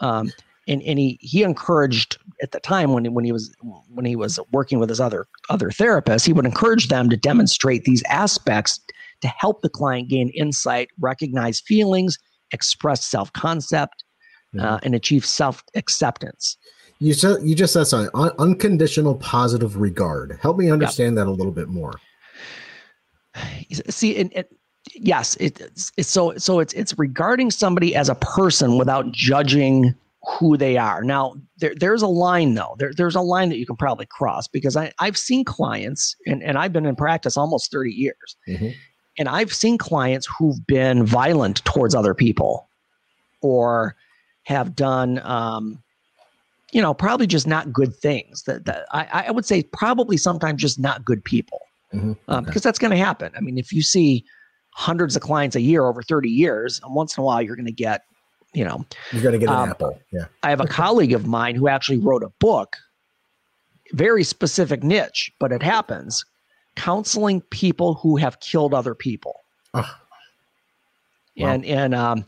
Um, 0.00 0.30
and, 0.66 0.82
and 0.82 0.98
he 0.98 1.18
he 1.20 1.42
encouraged 1.42 2.18
at 2.42 2.52
the 2.52 2.60
time 2.60 2.92
when 2.92 3.12
when 3.12 3.24
he 3.24 3.32
was 3.32 3.54
when 3.88 4.06
he 4.06 4.16
was 4.16 4.38
working 4.52 4.78
with 4.78 4.88
his 4.88 5.00
other 5.00 5.26
other 5.50 5.68
therapists, 5.68 6.26
he 6.26 6.32
would 6.32 6.46
encourage 6.46 6.88
them 6.88 7.10
to 7.10 7.16
demonstrate 7.16 7.84
these 7.84 8.02
aspects 8.08 8.80
to 9.20 9.28
help 9.28 9.62
the 9.62 9.68
client 9.68 10.08
gain 10.08 10.30
insight, 10.30 10.88
recognize 10.98 11.60
feelings, 11.60 12.18
express 12.52 13.04
self 13.04 13.32
concept, 13.34 14.04
mm-hmm. 14.54 14.64
uh, 14.64 14.78
and 14.82 14.94
achieve 14.94 15.24
self 15.24 15.62
acceptance. 15.74 16.56
You 16.98 17.12
said 17.12 17.42
you 17.42 17.54
just 17.54 17.72
said 17.72 17.84
something 17.84 18.10
Un- 18.14 18.32
unconditional 18.38 19.16
positive 19.16 19.76
regard. 19.76 20.38
Help 20.40 20.56
me 20.56 20.70
understand 20.70 21.16
yep. 21.16 21.26
that 21.26 21.30
a 21.30 21.34
little 21.34 21.52
bit 21.52 21.68
more. 21.68 21.92
See, 23.90 24.16
and, 24.16 24.32
and 24.34 24.46
yes, 24.94 25.36
it, 25.36 25.60
it's, 25.60 25.92
it's 25.96 26.08
so 26.08 26.36
so 26.36 26.60
it's 26.60 26.72
it's 26.74 26.98
regarding 26.98 27.50
somebody 27.50 27.94
as 27.94 28.08
a 28.08 28.14
person 28.16 28.78
without 28.78 29.10
judging 29.12 29.94
who 30.26 30.56
they 30.56 30.76
are. 30.76 31.02
Now, 31.02 31.34
there, 31.58 31.74
there's 31.74 32.02
a 32.02 32.08
line 32.08 32.54
though. 32.54 32.74
There, 32.78 32.92
there's 32.94 33.14
a 33.14 33.20
line 33.20 33.48
that 33.50 33.58
you 33.58 33.66
can 33.66 33.76
probably 33.76 34.06
cross 34.06 34.48
because 34.48 34.76
I, 34.76 34.92
I've 34.98 35.18
seen 35.18 35.44
clients, 35.44 36.16
and, 36.26 36.42
and 36.42 36.58
I've 36.58 36.72
been 36.72 36.86
in 36.86 36.96
practice 36.96 37.36
almost 37.36 37.70
30 37.70 37.92
years, 37.92 38.36
mm-hmm. 38.48 38.68
and 39.18 39.28
I've 39.28 39.52
seen 39.52 39.78
clients 39.78 40.26
who've 40.38 40.66
been 40.66 41.04
violent 41.04 41.64
towards 41.64 41.94
other 41.94 42.14
people, 42.14 42.68
or 43.42 43.96
have 44.44 44.74
done, 44.74 45.20
um, 45.24 45.82
you 46.72 46.80
know, 46.80 46.94
probably 46.94 47.26
just 47.26 47.46
not 47.46 47.72
good 47.72 47.94
things. 47.94 48.42
That, 48.44 48.64
that 48.64 48.86
I, 48.92 49.24
I 49.28 49.30
would 49.30 49.44
say 49.44 49.62
probably 49.62 50.16
sometimes 50.16 50.60
just 50.60 50.78
not 50.78 51.04
good 51.04 51.22
people, 51.24 51.60
mm-hmm. 51.92 52.12
um, 52.28 52.38
okay. 52.38 52.46
because 52.46 52.62
that's 52.62 52.78
going 52.78 52.92
to 52.92 52.96
happen. 52.96 53.32
I 53.36 53.40
mean, 53.40 53.58
if 53.58 53.72
you 53.72 53.82
see 53.82 54.24
hundreds 54.74 55.16
of 55.16 55.22
clients 55.22 55.56
a 55.56 55.60
year 55.60 55.86
over 55.86 56.02
30 56.02 56.28
years, 56.28 56.80
and 56.84 56.94
once 56.94 57.16
in 57.16 57.22
a 57.22 57.24
while 57.24 57.40
you're 57.40 57.56
going 57.56 57.66
to 57.66 57.72
get 57.72 58.02
you 58.52 58.64
know, 58.64 58.86
you're 59.12 59.22
going 59.22 59.32
to 59.32 59.38
get 59.38 59.48
an 59.48 59.56
um, 59.56 59.68
apple. 59.68 60.00
Yeah. 60.12 60.26
I 60.44 60.50
have 60.50 60.60
a 60.60 60.66
colleague 60.66 61.12
of 61.12 61.26
mine 61.26 61.56
who 61.56 61.66
actually 61.66 61.98
wrote 61.98 62.22
a 62.22 62.28
book, 62.38 62.76
very 63.92 64.22
specific 64.22 64.84
niche, 64.84 65.32
but 65.40 65.50
it 65.50 65.60
happens 65.60 66.24
counseling 66.76 67.40
people 67.40 67.94
who 67.94 68.16
have 68.16 68.38
killed 68.40 68.72
other 68.72 68.94
people. 68.94 69.40
Oh. 69.74 69.80
Wow. 71.36 71.48
And, 71.48 71.64
and, 71.64 71.94
um, 71.94 72.24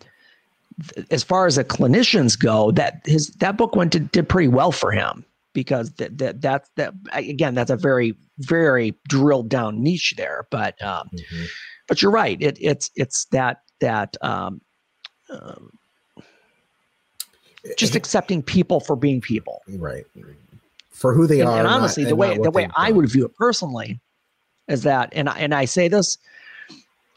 as 1.10 1.22
far 1.22 1.46
as 1.46 1.56
the 1.56 1.64
clinicians 1.64 2.38
go, 2.38 2.70
that 2.72 3.00
his 3.04 3.30
that 3.36 3.56
book 3.56 3.74
went 3.74 3.92
to, 3.92 4.00
did 4.00 4.28
pretty 4.28 4.48
well 4.48 4.72
for 4.72 4.92
him 4.92 5.24
because 5.52 5.90
that 5.92 6.18
that 6.18 6.42
that's 6.42 6.68
that 6.76 6.92
again 7.12 7.54
that's 7.54 7.70
a 7.70 7.76
very 7.76 8.14
very 8.40 8.94
drilled 9.08 9.48
down 9.48 9.82
niche 9.82 10.14
there. 10.18 10.46
But 10.50 10.80
um, 10.82 11.08
mm-hmm. 11.14 11.44
But 11.88 12.02
you're 12.02 12.10
right. 12.10 12.40
It 12.40 12.58
it's 12.60 12.90
it's 12.96 13.26
that 13.26 13.62
that 13.80 14.16
um, 14.22 14.60
um 15.30 15.70
just 17.76 17.94
accepting 17.94 18.42
people 18.42 18.80
for 18.80 18.96
being 18.96 19.20
people. 19.20 19.62
Right. 19.68 20.04
For 20.90 21.12
who 21.12 21.26
they 21.26 21.40
and, 21.40 21.48
are. 21.48 21.58
And 21.58 21.68
honestly, 21.68 22.04
not, 22.04 22.08
the 22.10 22.16
way 22.16 22.38
the 22.38 22.50
way 22.50 22.68
I 22.76 22.92
would 22.92 23.10
view 23.10 23.24
it 23.24 23.34
personally 23.34 24.00
is 24.68 24.82
that, 24.82 25.10
and 25.12 25.28
I, 25.28 25.38
and 25.38 25.54
I 25.54 25.64
say 25.64 25.88
this, 25.88 26.18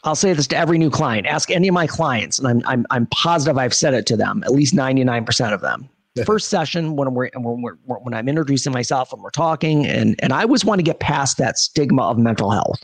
I'll 0.03 0.15
say 0.15 0.33
this 0.33 0.47
to 0.47 0.57
every 0.57 0.77
new 0.77 0.89
client. 0.89 1.27
Ask 1.27 1.51
any 1.51 1.67
of 1.67 1.73
my 1.73 1.87
clients, 1.87 2.39
and 2.39 2.47
I'm 2.47 2.61
I'm 2.65 2.85
I'm 2.89 3.05
positive 3.07 3.57
I've 3.57 3.73
said 3.73 3.93
it 3.93 4.05
to 4.07 4.17
them. 4.17 4.43
At 4.43 4.51
least 4.51 4.73
ninety 4.73 5.03
nine 5.03 5.25
percent 5.25 5.53
of 5.53 5.61
them. 5.61 5.89
First 6.25 6.49
session 6.49 6.95
when 6.95 7.13
we're 7.13 7.29
when 7.35 7.61
we're 7.61 7.75
when 7.99 8.13
I'm 8.13 8.27
introducing 8.27 8.73
myself 8.73 9.13
and 9.13 9.21
we're 9.21 9.29
talking, 9.29 9.85
and 9.85 10.15
and 10.21 10.33
I 10.33 10.43
always 10.43 10.65
want 10.65 10.79
to 10.79 10.83
get 10.83 10.99
past 10.99 11.37
that 11.37 11.57
stigma 11.57 12.03
of 12.03 12.17
mental 12.17 12.51
health. 12.51 12.83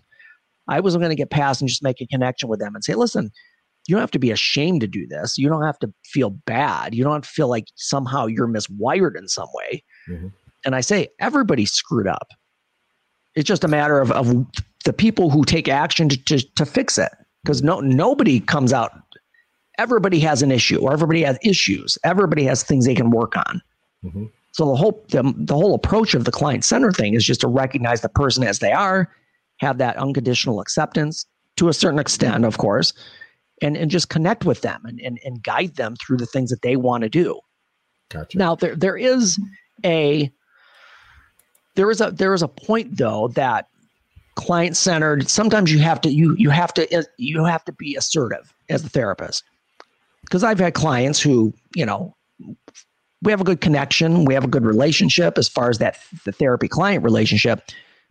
I 0.68 0.80
was 0.80 0.96
going 0.96 1.10
to 1.10 1.16
get 1.16 1.30
past 1.30 1.62
and 1.62 1.70
just 1.70 1.84
make 1.84 2.02
a 2.02 2.08
connection 2.08 2.50
with 2.50 2.60
them 2.60 2.76
and 2.76 2.84
say, 2.84 2.96
listen, 2.96 3.32
you 3.88 3.96
don't 3.96 4.02
have 4.02 4.12
to 4.12 4.20
be 4.20 4.32
ashamed 4.32 4.82
to 4.82 4.88
do 4.88 5.06
this. 5.08 5.38
You 5.38 5.48
don't 5.50 5.64
have 5.64 5.80
to 5.80 5.94
feel 6.06 6.30
bad. 6.30 6.96
You 6.96 7.04
don't 7.04 7.14
have 7.14 7.24
to 7.24 7.30
feel 7.30 7.50
like 7.50 7.66
somehow 7.76 8.26
you're 8.26 8.48
miswired 8.48 9.18
in 9.18 9.28
some 9.28 9.48
way. 9.54 9.84
Mm-hmm. 10.10 10.28
And 10.66 10.76
I 10.76 10.82
say, 10.82 11.10
everybody's 11.20 11.72
screwed 11.72 12.08
up. 12.08 12.28
It's 13.36 13.48
just 13.48 13.64
a 13.64 13.68
matter 13.68 14.00
of, 14.00 14.12
of 14.12 14.46
the 14.86 14.94
people 14.94 15.30
who 15.30 15.44
take 15.44 15.68
action 15.68 16.10
to, 16.10 16.24
to, 16.26 16.40
to 16.56 16.66
fix 16.66 16.98
it. 16.98 17.12
Because 17.44 17.62
no 17.62 17.80
nobody 17.80 18.40
comes 18.40 18.74
out. 18.74 18.92
Everybody 19.78 20.20
has 20.22 20.42
an 20.42 20.52
issue, 20.52 20.80
or 20.80 20.92
everybody 20.92 21.22
has 21.22 21.38
issues. 21.44 21.96
Everybody 22.04 22.44
has 22.46 22.64
things 22.64 22.88
they 22.88 22.96
can 22.96 23.12
work 23.12 23.38
on. 23.38 23.62
Mm-hmm. 24.04 24.26
So 24.54 24.66
the 24.66 24.76
whole 24.76 25.06
the, 25.10 25.32
the 25.38 25.54
whole 25.54 25.76
approach 25.76 26.16
of 26.16 26.26
the 26.26 26.32
client 26.32 26.66
center 26.66 26.92
thing 26.92 27.14
is 27.14 27.24
just 27.24 27.42
to 27.42 27.48
recognize 27.48 28.02
the 28.02 28.10
person 28.10 28.44
as 28.44 28.58
they 28.58 28.72
are, 28.72 29.12
have 29.60 29.78
that 29.78 29.98
unconditional 29.98 30.60
acceptance 30.60 31.26
to 31.58 31.70
a 31.70 31.74
certain 31.74 32.00
extent, 32.00 32.46
of 32.46 32.58
course, 32.58 32.94
and, 33.62 33.78
and 33.78 33.90
just 33.90 34.10
connect 34.10 34.46
with 34.46 34.62
them 34.62 34.82
and, 34.86 35.00
and, 35.00 35.20
and 35.24 35.44
guide 35.44 35.76
them 35.76 35.96
through 35.96 36.18
the 36.18 36.26
things 36.26 36.50
that 36.50 36.62
they 36.62 36.76
want 36.76 37.04
to 37.04 37.10
do. 37.10 37.40
Gotcha. 38.10 38.38
Now 38.38 38.56
there 38.56 38.76
there 38.76 38.98
is 38.98 39.40
a 39.84 40.32
there 41.76 41.90
is 41.90 42.02
a 42.02 42.12
there 42.12 42.34
is 42.34 42.42
a 42.42 42.48
point 42.48 42.98
though 42.98 43.30
that 43.30 43.68
client 44.36 44.76
centered 44.76 45.30
sometimes 45.30 45.72
you 45.72 45.80
have 45.80 46.02
to 46.02 46.12
you 46.12 46.36
you 46.38 46.50
have 46.50 46.74
to 46.74 46.98
uh, 46.98 47.04
you 47.18 47.44
have 47.46 47.64
to 47.66 47.72
be 47.72 47.96
assertive 47.96 48.54
as 48.70 48.84
a 48.84 48.90
therapist 48.90 49.44
because 50.22 50.44
I've 50.44 50.60
had 50.60 50.74
clients 50.74 51.22
who 51.22 51.54
you 51.74 51.86
know 51.86 52.14
we 53.22 53.32
have 53.32 53.42
a 53.42 53.46
good 53.46 53.62
connection 53.62 54.26
we 54.26 54.34
have 54.34 54.44
a 54.44 54.48
good 54.48 54.66
relationship 54.66 55.38
as 55.38 55.48
far 55.48 55.70
as 55.70 55.78
that 55.78 55.98
the 56.26 56.32
therapy 56.32 56.68
client 56.68 57.04
relationship 57.04 57.62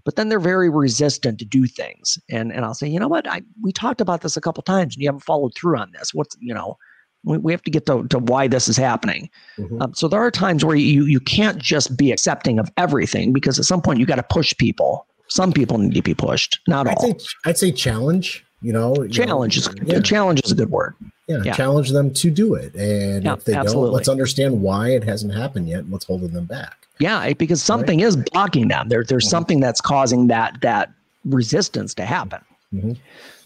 but 0.04 0.16
then 0.16 0.28
they're 0.28 0.40
very 0.40 0.68
resistant 0.68 1.38
to 1.38 1.44
do 1.44 1.66
things. 1.66 2.18
And 2.30 2.52
and 2.52 2.64
I'll 2.64 2.74
say, 2.74 2.88
you 2.88 3.00
know 3.00 3.08
what, 3.08 3.28
I 3.28 3.42
we 3.62 3.72
talked 3.72 4.00
about 4.00 4.20
this 4.20 4.36
a 4.36 4.40
couple 4.40 4.62
times, 4.62 4.94
and 4.94 5.02
you 5.02 5.08
haven't 5.08 5.24
followed 5.24 5.54
through 5.54 5.78
on 5.78 5.92
this. 5.92 6.14
What's 6.14 6.36
you 6.40 6.54
know, 6.54 6.76
we, 7.24 7.38
we 7.38 7.52
have 7.52 7.62
to 7.62 7.70
get 7.70 7.86
to, 7.86 8.06
to 8.08 8.18
why 8.18 8.46
this 8.46 8.68
is 8.68 8.76
happening. 8.76 9.30
Mm-hmm. 9.58 9.82
Um, 9.82 9.94
so 9.94 10.08
there 10.08 10.20
are 10.20 10.30
times 10.30 10.64
where 10.64 10.76
you 10.76 11.04
you 11.04 11.20
can't 11.20 11.58
just 11.58 11.96
be 11.96 12.12
accepting 12.12 12.58
of 12.58 12.70
everything 12.76 13.32
because 13.32 13.58
at 13.58 13.64
some 13.64 13.82
point 13.82 13.98
you 13.98 14.06
got 14.06 14.16
to 14.16 14.22
push 14.22 14.54
people. 14.56 15.06
Some 15.28 15.52
people 15.52 15.78
need 15.78 15.94
to 15.94 16.02
be 16.02 16.14
pushed, 16.14 16.60
not 16.68 16.86
I'd 16.86 16.96
all. 16.96 17.18
Say, 17.18 17.26
I'd 17.46 17.58
say 17.58 17.72
challenge. 17.72 18.44
You 18.64 18.72
know, 18.72 19.06
challenge 19.08 19.58
you 19.58 19.62
know, 19.62 19.82
is 19.82 19.92
yeah. 19.92 20.00
challenge 20.00 20.40
is 20.42 20.50
a 20.50 20.54
good 20.54 20.70
word. 20.70 20.94
Yeah, 21.26 21.42
yeah, 21.44 21.52
challenge 21.52 21.90
them 21.90 22.14
to 22.14 22.30
do 22.30 22.54
it, 22.54 22.74
and 22.74 23.22
yeah, 23.22 23.34
if 23.34 23.44
they 23.44 23.52
absolutely. 23.52 23.88
don't, 23.88 23.94
let's 23.94 24.08
understand 24.08 24.62
why 24.62 24.88
it 24.88 25.04
hasn't 25.04 25.34
happened 25.34 25.68
yet. 25.68 25.80
and 25.80 25.90
What's 25.90 26.06
holding 26.06 26.32
them 26.32 26.46
back? 26.46 26.86
Yeah, 26.98 27.30
because 27.34 27.62
something 27.62 27.98
right. 27.98 28.06
is 28.06 28.16
blocking 28.16 28.68
them. 28.68 28.88
There, 28.88 29.04
there's 29.04 29.24
mm-hmm. 29.24 29.30
something 29.30 29.60
that's 29.60 29.82
causing 29.82 30.28
that 30.28 30.62
that 30.62 30.90
resistance 31.26 31.92
to 31.96 32.06
happen. 32.06 32.40
Mm-hmm. 32.72 32.92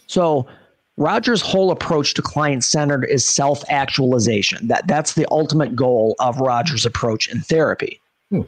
So 0.06 0.46
Rogers' 0.98 1.42
whole 1.42 1.72
approach 1.72 2.14
to 2.14 2.22
client 2.22 2.62
centered 2.62 3.04
is 3.04 3.24
self 3.24 3.64
actualization. 3.70 4.68
That 4.68 4.86
that's 4.86 5.14
the 5.14 5.26
ultimate 5.32 5.74
goal 5.74 6.14
of 6.20 6.38
Rogers' 6.38 6.86
approach 6.86 7.28
in 7.28 7.40
therapy. 7.40 8.00
Hmm. 8.30 8.42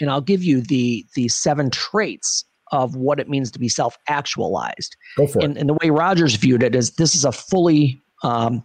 And 0.00 0.08
I'll 0.08 0.22
give 0.22 0.42
you 0.42 0.62
the 0.62 1.04
the 1.16 1.28
seven 1.28 1.68
traits 1.68 2.46
of 2.72 2.96
what 2.96 3.20
it 3.20 3.28
means 3.28 3.50
to 3.52 3.58
be 3.58 3.68
self 3.68 3.96
actualized. 4.08 4.96
And. 5.42 5.56
And 5.56 5.68
the 5.68 5.74
way 5.82 5.90
Rogers 5.90 6.34
viewed 6.36 6.62
it 6.62 6.74
is 6.74 6.92
this 6.92 7.14
is 7.14 7.24
a 7.24 7.32
fully 7.32 8.00
um, 8.22 8.64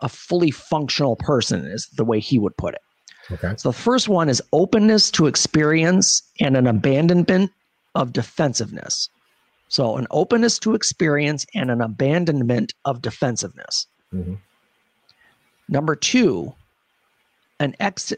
a 0.00 0.08
fully 0.08 0.50
functional 0.50 1.16
person 1.16 1.64
is 1.64 1.88
the 1.96 2.04
way 2.04 2.20
he 2.20 2.38
would 2.38 2.56
put 2.56 2.74
it. 2.74 2.80
Okay. 3.30 3.54
So 3.56 3.70
the 3.70 3.78
first 3.78 4.08
one 4.08 4.28
is 4.28 4.42
openness 4.52 5.10
to 5.12 5.26
experience 5.26 6.22
and 6.40 6.56
an 6.56 6.66
abandonment 6.66 7.50
of 7.94 8.12
defensiveness. 8.12 9.08
So 9.68 9.96
an 9.96 10.06
openness 10.10 10.58
to 10.60 10.74
experience 10.74 11.46
and 11.54 11.70
an 11.70 11.80
abandonment 11.80 12.74
of 12.84 13.00
defensiveness. 13.00 13.86
Mm-hmm. 14.12 14.34
Number 15.68 15.94
two, 15.94 16.52
an 17.60 17.74
ex 17.80 18.12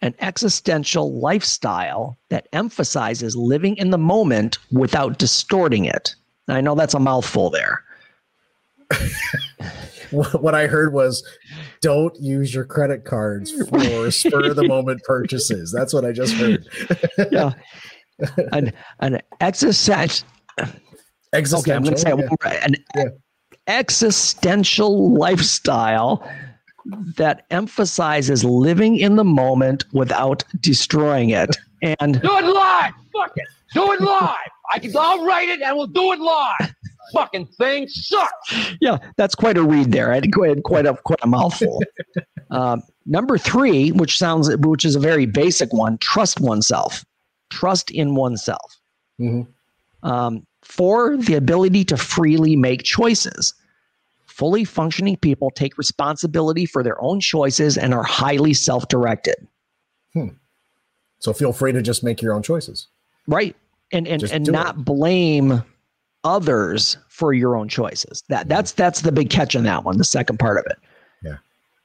an 0.00 0.14
existential 0.20 1.18
lifestyle 1.18 2.18
that 2.28 2.48
emphasizes 2.52 3.36
living 3.36 3.76
in 3.76 3.90
the 3.90 3.98
moment 3.98 4.58
without 4.70 5.18
distorting 5.18 5.84
it. 5.84 6.14
I 6.48 6.60
know 6.60 6.74
that's 6.74 6.94
a 6.94 7.00
mouthful 7.00 7.50
there. 7.50 7.84
what 10.10 10.54
I 10.54 10.66
heard 10.66 10.92
was 10.92 11.26
don't 11.80 12.18
use 12.18 12.54
your 12.54 12.64
credit 12.64 13.04
cards 13.04 13.52
for 13.68 14.10
spur 14.10 14.50
of 14.50 14.56
the 14.56 14.66
moment 14.66 15.02
purchases. 15.04 15.72
That's 15.72 15.92
what 15.92 16.04
I 16.04 16.12
just 16.12 16.34
heard. 16.34 16.66
yeah. 17.30 17.52
An, 18.52 18.72
an 19.00 19.20
existential, 19.40 20.26
existential. 21.32 21.58
Okay, 21.60 21.74
I'm 21.74 21.82
going 21.82 21.94
to 21.94 22.00
say 22.00 22.12
yeah. 22.16 22.64
an 22.64 22.74
yeah. 22.96 23.04
existential 23.66 25.12
lifestyle 25.12 26.28
that 27.16 27.46
emphasizes 27.50 28.44
living 28.44 28.96
in 28.96 29.16
the 29.16 29.24
moment 29.24 29.84
without 29.92 30.44
destroying 30.60 31.30
it. 31.30 31.56
And 32.00 32.20
do 32.20 32.38
it 32.38 32.44
live. 32.44 32.92
Fuck 33.12 33.32
it. 33.36 33.46
Do 33.74 33.92
it 33.92 34.00
live. 34.00 34.36
I 34.72 34.78
can. 34.78 34.92
I'll 34.96 35.24
write 35.24 35.48
it 35.48 35.62
and 35.62 35.76
we'll 35.76 35.86
do 35.86 36.12
it 36.12 36.18
live 36.18 36.74
fucking 37.12 37.46
thing 37.46 37.88
sucks. 37.88 38.74
Yeah, 38.80 38.98
that's 39.16 39.34
quite 39.34 39.56
a 39.56 39.62
read 39.62 39.92
there. 39.92 40.12
I 40.12 40.16
had 40.16 40.32
quite, 40.32 40.62
quite 40.62 40.86
a 40.86 40.94
quite 40.94 41.20
a 41.22 41.26
mouthful. 41.26 41.82
um, 42.50 42.82
number 43.06 43.38
three, 43.38 43.92
which 43.92 44.18
sounds 44.18 44.54
which 44.58 44.84
is 44.84 44.96
a 44.96 45.00
very 45.00 45.26
basic 45.26 45.72
one, 45.72 45.98
trust 45.98 46.40
oneself. 46.40 47.04
Trust 47.50 47.90
in 47.90 48.14
oneself. 48.14 48.78
Mm-hmm. 49.20 50.08
Um, 50.08 50.46
four, 50.62 51.16
the 51.16 51.34
ability 51.34 51.84
to 51.86 51.96
freely 51.96 52.56
make 52.56 52.82
choices. 52.82 53.54
Fully 54.38 54.64
functioning 54.64 55.16
people 55.16 55.50
take 55.50 55.76
responsibility 55.76 56.64
for 56.64 56.84
their 56.84 57.02
own 57.02 57.18
choices 57.18 57.76
and 57.76 57.92
are 57.92 58.04
highly 58.04 58.54
self-directed. 58.54 59.48
Hmm. 60.12 60.28
So 61.18 61.32
feel 61.32 61.52
free 61.52 61.72
to 61.72 61.82
just 61.82 62.04
make 62.04 62.22
your 62.22 62.32
own 62.32 62.44
choices. 62.44 62.86
Right. 63.26 63.56
And 63.90 64.06
and, 64.06 64.22
and 64.22 64.46
not 64.46 64.76
it. 64.76 64.84
blame 64.84 65.64
others 66.22 66.98
for 67.08 67.32
your 67.32 67.56
own 67.56 67.68
choices. 67.68 68.22
That 68.28 68.48
that's 68.48 68.70
that's 68.72 69.00
the 69.00 69.10
big 69.10 69.28
catch 69.28 69.56
on 69.56 69.64
that 69.64 69.82
one, 69.82 69.98
the 69.98 70.04
second 70.04 70.38
part 70.38 70.56
of 70.56 70.66
it. 70.66 70.78
Yeah. 71.24 71.38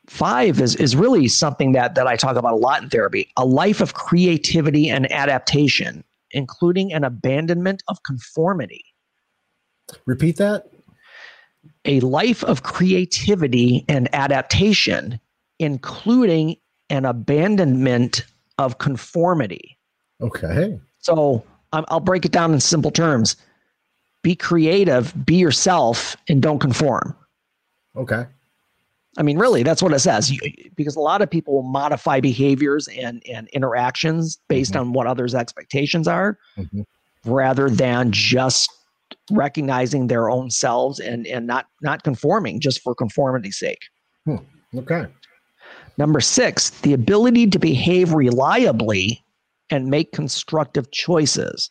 Five 0.05 0.61
is 0.61 0.75
is 0.75 0.95
really 0.95 1.27
something 1.29 1.71
that 1.71 1.95
that 1.95 2.05
I 2.05 2.15
talk 2.15 2.35
about 2.35 2.53
a 2.53 2.57
lot 2.57 2.83
in 2.83 2.89
therapy, 2.89 3.31
a 3.35 3.45
life 3.45 3.81
of 3.81 3.95
creativity 3.95 4.89
and 4.89 5.11
adaptation, 5.11 6.03
including 6.29 6.93
an 6.93 7.03
abandonment 7.03 7.81
of 7.87 7.97
conformity. 8.03 8.85
Repeat 10.05 10.37
that. 10.37 10.67
A 11.85 11.99
life 12.01 12.43
of 12.45 12.63
creativity 12.63 13.83
and 13.87 14.13
adaptation, 14.13 15.19
including 15.59 16.55
an 16.89 17.05
abandonment 17.05 18.25
of 18.57 18.77
conformity. 18.77 19.77
Okay. 20.21 20.79
So 20.99 21.43
um, 21.73 21.85
I'll 21.89 21.99
break 21.99 22.25
it 22.25 22.31
down 22.31 22.53
in 22.53 22.59
simple 22.59 22.91
terms 22.91 23.35
be 24.21 24.35
creative, 24.35 25.13
be 25.25 25.35
yourself, 25.35 26.15
and 26.29 26.41
don't 26.41 26.59
conform. 26.59 27.13
Okay. 27.97 28.25
I 29.17 29.21
mean, 29.21 29.37
really, 29.37 29.63
that's 29.63 29.83
what 29.83 29.91
it 29.93 29.99
says. 29.99 30.31
You, 30.31 30.39
because 30.75 30.95
a 30.95 31.01
lot 31.01 31.21
of 31.21 31.29
people 31.29 31.53
will 31.53 31.69
modify 31.69 32.21
behaviors 32.21 32.87
and, 32.87 33.21
and 33.29 33.49
interactions 33.49 34.39
based 34.47 34.73
Mhm. 34.73 34.79
on 34.79 34.93
what 34.93 35.07
others' 35.07 35.35
expectations 35.35 36.07
are, 36.07 36.39
Mhm. 36.57 36.85
rather 37.25 37.69
than 37.69 38.11
just 38.13 38.71
recognizing 39.31 40.07
their 40.07 40.29
own 40.29 40.49
selves 40.49 40.99
and 40.99 41.25
and 41.27 41.47
not 41.47 41.67
not 41.81 42.03
conforming 42.03 42.59
just 42.59 42.81
for 42.81 42.95
conformity's 42.95 43.57
sake. 43.57 43.81
Okay. 44.75 45.05
Number 45.97 46.19
six, 46.19 46.71
the 46.81 46.93
ability 46.93 47.47
to 47.47 47.59
behave 47.59 48.13
reliably 48.13 49.23
and 49.69 49.87
make 49.87 50.11
constructive 50.11 50.91
choices. 50.91 51.69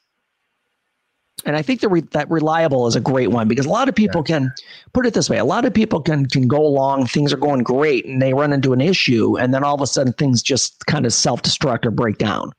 And 1.44 1.56
I 1.56 1.62
think 1.62 1.80
that 1.80 1.88
re- 1.88 2.04
that 2.12 2.30
reliable 2.30 2.86
is 2.86 2.94
a 2.94 3.00
great 3.00 3.30
one 3.30 3.48
because 3.48 3.66
a 3.66 3.70
lot 3.70 3.88
of 3.88 3.96
people 3.96 4.22
can 4.22 4.52
put 4.92 5.06
it 5.06 5.14
this 5.14 5.28
way: 5.28 5.38
a 5.38 5.44
lot 5.44 5.64
of 5.64 5.74
people 5.74 6.00
can 6.00 6.26
can 6.26 6.46
go 6.46 6.64
along, 6.64 7.06
things 7.06 7.32
are 7.32 7.38
going 7.38 7.64
great, 7.64 8.04
and 8.06 8.22
they 8.22 8.32
run 8.32 8.52
into 8.52 8.72
an 8.72 8.80
issue, 8.80 9.36
and 9.38 9.52
then 9.52 9.64
all 9.64 9.74
of 9.74 9.80
a 9.80 9.86
sudden 9.86 10.12
things 10.12 10.40
just 10.42 10.86
kind 10.86 11.04
of 11.04 11.12
self 11.12 11.42
destruct 11.42 11.84
or 11.84 11.90
break 11.90 12.18
down. 12.18 12.52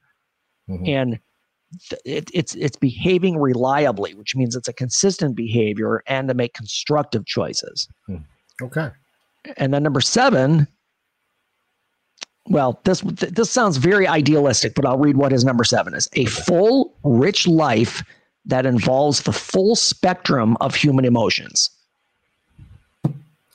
Mhm. 0.69 0.89
And 0.89 1.19
it, 2.05 2.29
it's 2.33 2.55
it's 2.55 2.77
behaving 2.77 3.38
reliably, 3.38 4.13
which 4.13 4.36
means 4.36 4.55
it's 4.55 4.67
a 4.67 4.73
consistent 4.73 5.36
behavior 5.36 6.03
and 6.07 6.27
to 6.27 6.33
make 6.33 6.53
constructive 6.53 7.25
choices. 7.25 7.88
Okay. 8.62 8.89
And 9.57 9.73
then 9.73 9.83
number 9.83 10.01
seven, 10.01 10.67
well, 12.47 12.79
this 12.83 13.01
this 13.01 13.49
sounds 13.51 13.77
very 13.77 14.07
idealistic, 14.07 14.75
but 14.75 14.86
I'll 14.86 14.97
read 14.97 15.17
what 15.17 15.31
his 15.31 15.43
number 15.45 15.63
seven 15.63 15.93
is: 15.93 16.09
a 16.13 16.25
full, 16.25 16.93
rich 17.03 17.47
life 17.47 18.03
that 18.45 18.65
involves 18.65 19.21
the 19.23 19.31
full 19.31 19.75
spectrum 19.75 20.57
of 20.59 20.75
human 20.75 21.05
emotions, 21.05 21.69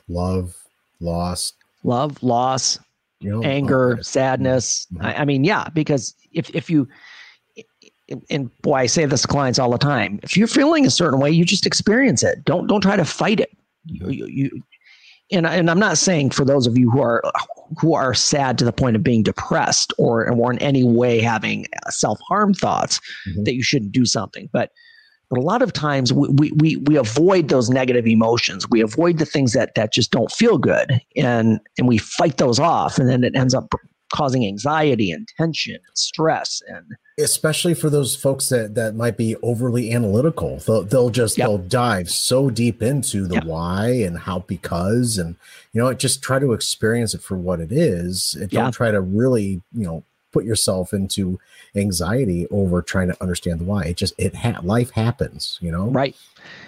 Love, 0.09 0.57
loss, 1.01 1.53
love, 1.85 2.23
loss, 2.23 2.79
you 3.21 3.31
know, 3.31 3.43
anger, 3.43 3.95
okay. 3.95 4.03
sadness. 4.03 4.87
Mhm. 4.95 5.05
I, 5.05 5.15
I 5.17 5.25
mean, 5.27 5.45
yeah, 5.45 5.69
because 5.75 6.15
if 6.33 6.49
if 6.55 6.71
you 6.71 6.89
and 8.31 8.51
boy, 8.63 8.75
I 8.75 8.87
say 8.87 9.05
this 9.05 9.23
to 9.23 9.29
clients 9.29 9.59
all 9.59 9.71
the 9.71 9.79
time. 9.79 10.19
If 10.23 10.37
you're 10.37 10.49
feeling 10.49 10.87
a 10.87 10.91
certain 10.91 11.21
way, 11.21 11.31
you 11.31 11.45
just 11.45 11.67
experience 11.67 12.23
it. 12.23 12.45
Don't 12.45 12.67
don't 12.67 12.81
try 12.81 12.97
to 12.97 13.05
fight 13.05 13.41
it. 13.41 13.51
You, 13.85 14.09
you, 14.11 14.27
you 14.27 14.63
and 15.31 15.47
and 15.47 15.71
I'm 15.71 15.79
not 15.79 15.99
saying 15.99 16.31
for 16.31 16.45
those 16.45 16.67
of 16.67 16.79
you 16.79 16.91
who 16.91 17.01
are 17.01 17.23
who 17.81 17.95
are 17.95 18.15
sad 18.15 18.59
to 18.59 18.65
the 18.65 18.73
point 18.73 18.97
of 18.97 19.03
being 19.03 19.23
depressed 19.23 19.93
or 19.99 20.31
or 20.31 20.53
in 20.53 20.59
any 20.61 20.85
way 20.85 21.21
having 21.21 21.67
self 21.91 22.19
harm 22.29 22.55
thoughts 22.55 23.01
Mhm. 23.29 23.45
that 23.45 23.55
you 23.55 23.63
shouldn't 23.63 23.93
do 23.93 24.05
something, 24.07 24.49
but 24.53 24.71
but 25.31 25.39
a 25.39 25.43
lot 25.43 25.61
of 25.61 25.75
times 25.75 26.11
we, 26.11 26.29
we 26.29 26.53
we 26.53 26.77
we 26.77 26.97
avoid 26.97 27.49
those 27.49 27.69
negative 27.69 28.07
emotions. 28.07 28.67
We 28.71 28.81
avoid 28.81 29.19
the 29.19 29.27
things 29.27 29.53
that 29.53 29.75
that 29.75 29.93
just 29.93 30.11
don't 30.11 30.33
feel 30.33 30.57
good, 30.57 31.01
and 31.17 31.61
and 31.77 31.87
we 31.87 31.99
fight 31.99 32.39
those 32.39 32.59
off, 32.59 32.99
and 32.99 33.09
then 33.11 33.23
it 33.25 33.37
ends 33.37 33.55
up 33.55 33.71
causing 34.15 34.47
anxiety 34.47 35.11
and 35.11 35.29
tension 35.37 35.75
and 35.75 35.83
stress 35.99 36.63
and 36.69 36.87
especially 37.19 37.75
for 37.75 37.91
those 37.91 38.15
folks 38.15 38.49
that 38.49 38.75
that 38.75 38.95
might 38.95 39.17
be 39.17 39.35
overly 39.43 39.93
analytical 39.93 40.59
they'll, 40.67 40.85
they'll 40.85 41.11
just 41.11 41.37
Yep. 41.37 41.47
they'll 41.47 41.59
dive 41.59 42.11
so 42.11 42.49
deep 42.51 42.83
into 42.83 43.27
the 43.27 43.35
Yep. 43.37 43.45
why 43.45 43.89
and 43.91 44.19
how 44.21 44.41
because 44.41 45.19
and 45.19 45.37
you 45.73 45.81
know 45.81 45.93
just 45.95 46.23
try 46.23 46.39
to 46.39 46.53
experience 46.53 47.15
it 47.15 47.21
for 47.23 47.37
what 47.37 47.61
it 47.61 47.73
is 47.73 48.37
and 48.41 48.53
Yeah. 48.53 48.63
don't 48.63 48.73
try 48.73 48.91
to 48.91 49.01
really 49.01 49.61
you 49.75 49.85
know 49.85 50.05
put 50.33 50.45
yourself 50.45 50.93
into 50.93 51.41
anxiety 51.75 52.47
over 52.51 52.83
trying 52.83 53.09
to 53.09 53.17
understand 53.23 53.61
the 53.61 53.65
why 53.65 53.83
it 53.85 53.97
just 53.97 54.15
it 54.19 54.35
ha- 54.35 54.61
life 54.63 54.91
happens 54.91 55.59
you 55.61 55.73
know 55.73 55.89
Right. 55.89 56.15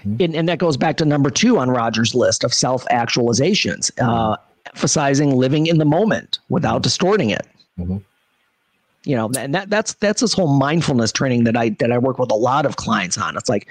Mhm. 0.04 0.24
And, 0.24 0.34
and 0.34 0.48
that 0.48 0.58
goes 0.58 0.76
back 0.76 0.96
to 0.98 1.04
number 1.04 1.30
two 1.30 1.58
on 1.58 1.70
Rogers' 1.70 2.14
list 2.14 2.44
of 2.44 2.52
self 2.52 2.84
actualizations, 2.90 3.90
uh, 4.00 4.36
emphasizing 4.66 5.36
living 5.36 5.66
in 5.66 5.78
the 5.78 5.84
moment 5.86 6.38
without 6.50 6.82
distorting 6.82 7.30
it. 7.30 7.46
Mhm. 7.78 8.02
You 9.04 9.16
know, 9.16 9.30
and 9.38 9.54
that 9.54 9.70
that's 9.70 9.94
that's 9.94 10.20
this 10.20 10.32
whole 10.32 10.58
mindfulness 10.58 11.12
training 11.12 11.44
that 11.44 11.56
I 11.56 11.70
that 11.78 11.90
I 11.90 11.98
work 11.98 12.18
with 12.18 12.30
a 12.30 12.36
lot 12.36 12.66
of 12.66 12.76
clients 12.76 13.16
on. 13.16 13.36
It's 13.36 13.48
like, 13.48 13.66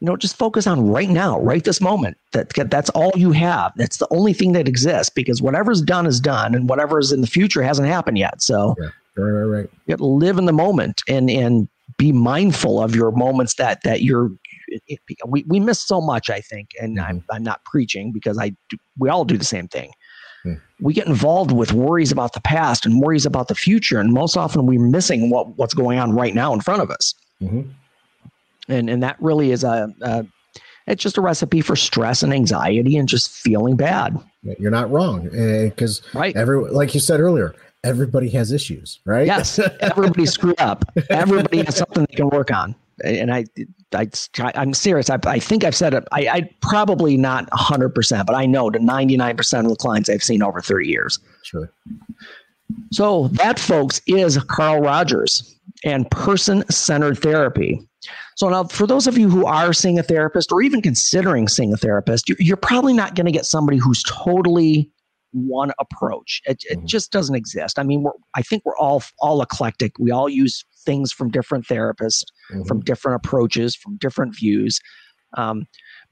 you 0.00 0.06
know, 0.06 0.16
just 0.16 0.36
focus 0.36 0.66
on 0.66 0.88
right 0.88 1.08
now, 1.08 1.38
right 1.40 1.62
this 1.62 1.80
moment. 1.80 2.16
That 2.32 2.52
that's 2.70 2.90
all 2.90 3.12
you 3.14 3.30
have. 3.32 3.72
That's 3.76 3.98
the 3.98 4.08
only 4.10 4.32
thing 4.32 4.52
that 4.52 4.66
exists 4.66 5.10
because 5.10 5.40
whatever's 5.40 5.80
done 5.80 6.06
is 6.06 6.18
done, 6.18 6.54
and 6.54 6.68
whatever's 6.68 7.12
in 7.12 7.20
the 7.20 7.26
future 7.28 7.62
hasn't 7.62 7.86
happened 7.86 8.18
yet. 8.18 8.42
So 8.42 8.74
right 9.16 9.30
right 9.30 9.44
right 9.44 9.70
you 9.86 9.92
have 9.92 9.98
to 9.98 10.06
live 10.06 10.38
in 10.38 10.44
the 10.46 10.52
moment 10.52 11.02
and 11.08 11.30
and 11.30 11.68
be 11.96 12.12
mindful 12.12 12.82
of 12.82 12.94
your 12.94 13.12
moments 13.12 13.54
that 13.54 13.82
that 13.82 14.02
you're 14.02 14.30
it, 14.68 14.82
it- 14.88 15.00
we, 15.26 15.44
we 15.46 15.60
miss 15.60 15.80
so 15.80 16.00
much 16.00 16.30
i 16.30 16.40
think 16.40 16.70
and 16.80 16.96
mm-hmm. 16.96 17.06
I'm, 17.06 17.24
I'm 17.30 17.42
not 17.42 17.64
preaching 17.64 18.12
because 18.12 18.38
i 18.38 18.50
do, 18.68 18.76
we 18.98 19.08
all 19.08 19.24
do 19.24 19.36
the 19.36 19.44
same 19.44 19.68
thing 19.68 19.92
We 20.80 20.92
get 20.92 21.06
involved 21.06 21.52
with 21.52 21.72
worries 21.72 22.12
about 22.12 22.32
the 22.32 22.40
past 22.40 22.84
and 22.84 23.00
worries 23.00 23.24
about 23.24 23.48
the 23.48 23.54
future. 23.54 24.00
And 24.00 24.12
most 24.12 24.36
often 24.36 24.66
we're 24.66 24.80
missing 24.80 25.30
what 25.30 25.56
what's 25.56 25.74
going 25.74 25.98
on 25.98 26.12
right 26.12 26.34
now 26.34 26.52
in 26.52 26.60
front 26.60 26.82
of 26.82 26.90
us. 26.90 27.14
Mhm. 27.42 27.68
and 28.68 28.88
and 28.88 29.02
that 29.02 29.16
really 29.20 29.50
is 29.50 29.64
a, 29.64 29.92
a 30.02 30.24
it's 30.86 31.02
just 31.02 31.16
a 31.18 31.20
recipe 31.20 31.60
for 31.60 31.76
stress 31.76 32.22
and 32.22 32.32
anxiety 32.32 32.96
and 32.96 33.08
just 33.08 33.30
feeling 33.30 33.76
bad. 33.76 34.18
You're 34.58 34.70
not 34.70 34.90
wrong. 34.90 35.28
Because 35.28 36.02
right. 36.14 36.34
every 36.36 36.60
like 36.70 36.94
you 36.94 37.00
said 37.00 37.20
earlier 37.20 37.54
everybody 37.82 38.30
has 38.30 38.50
issues 38.52 39.00
right? 39.04 39.26
Yes, 39.26 39.58
everybody's 39.80 40.32
screwed 40.38 40.60
up. 40.60 40.84
Everybody 41.10 41.64
has 41.64 41.76
something 41.76 42.06
they 42.10 42.16
can 42.16 42.28
work 42.30 42.50
on. 42.52 42.74
And 43.02 43.32
I, 43.32 43.44
I, 43.94 44.08
I'm 44.54 44.72
serious. 44.74 45.10
I, 45.10 45.18
I 45.26 45.38
think 45.38 45.64
I've 45.64 45.74
said 45.74 45.94
it. 45.94 46.04
I, 46.12 46.28
I 46.28 46.50
probably 46.60 47.16
not 47.16 47.50
100%, 47.50 48.26
but 48.26 48.34
I 48.34 48.46
know 48.46 48.70
to 48.70 48.78
99% 48.78 49.60
of 49.64 49.68
the 49.68 49.76
clients 49.76 50.08
I've 50.08 50.22
seen 50.22 50.42
over 50.42 50.60
30 50.60 50.88
years. 50.88 51.18
sure 51.42 51.72
So 52.92 53.28
that, 53.28 53.58
folks, 53.58 54.00
is 54.06 54.38
Carl 54.44 54.80
Rogers 54.80 55.58
and 55.84 56.10
person 56.10 56.64
centered 56.70 57.18
therapy. 57.18 57.80
So 58.36 58.48
now, 58.48 58.64
for 58.64 58.86
those 58.86 59.06
of 59.06 59.16
you 59.16 59.28
who 59.30 59.46
are 59.46 59.72
seeing 59.72 59.98
a 59.98 60.02
therapist 60.02 60.52
or 60.52 60.62
even 60.62 60.82
considering 60.82 61.48
seeing 61.48 61.72
a 61.72 61.76
therapist, 61.76 62.28
you- 62.28 62.36
you're 62.38 62.56
probably 62.56 62.92
not 62.92 63.14
going 63.14 63.26
to 63.26 63.32
get 63.32 63.46
somebody 63.46 63.78
who's 63.78 64.02
totally 64.04 64.90
one 65.32 65.72
approach. 65.80 66.40
It, 66.46 66.62
it 66.70 66.78
Mhm. 66.80 66.86
just 66.86 67.10
doesn't 67.10 67.34
exist. 67.34 67.78
I 67.78 67.82
mean, 67.82 68.02
we're, 68.02 68.12
I 68.36 68.42
think 68.42 68.62
we're 68.64 68.76
all 68.76 69.02
all 69.20 69.42
eclectic. 69.42 69.98
We 69.98 70.10
all 70.12 70.28
use 70.28 70.64
things 70.84 71.12
from 71.12 71.30
different 71.30 71.66
therapists, 71.66 72.24
Mhm. 72.52 72.66
from 72.66 72.80
different 72.80 73.16
approaches, 73.16 73.74
from 73.74 73.96
different 73.96 74.36
views. 74.36 74.78
Um, 75.36 75.66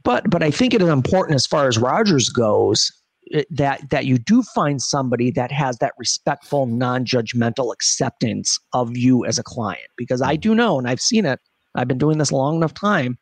but 0.05 0.29
but 0.31 0.43
I 0.43 0.51
think 0.51 0.75
it 0.75 0.83
is 0.83 0.89
important 0.89 1.35
as 1.37 1.47
far 1.47 1.69
as 1.69 1.79
Rogers 1.79 2.29
goes 2.29 2.91
it- 3.27 3.47
that 3.57 3.89
that 3.91 4.05
you 4.07 4.19
do 4.19 4.43
find 4.43 4.83
somebody 4.83 5.31
that 5.31 5.53
has 5.53 5.79
that 5.79 5.93
respectful, 5.97 6.67
non-judgmental 6.67 7.73
acceptance 7.73 8.59
of 8.73 8.97
you 8.97 9.25
as 9.25 9.39
a 9.39 9.43
client. 9.45 9.87
Because 9.97 10.21
I 10.21 10.35
do 10.37 10.55
know, 10.55 10.79
and 10.79 10.89
I've 10.89 11.01
seen 11.01 11.25
it. 11.25 11.39
I've 11.77 11.89
been 11.89 11.99
doing 11.99 12.19
this 12.19 12.33
long 12.33 12.57
enough 12.57 12.75
time. 12.75 13.17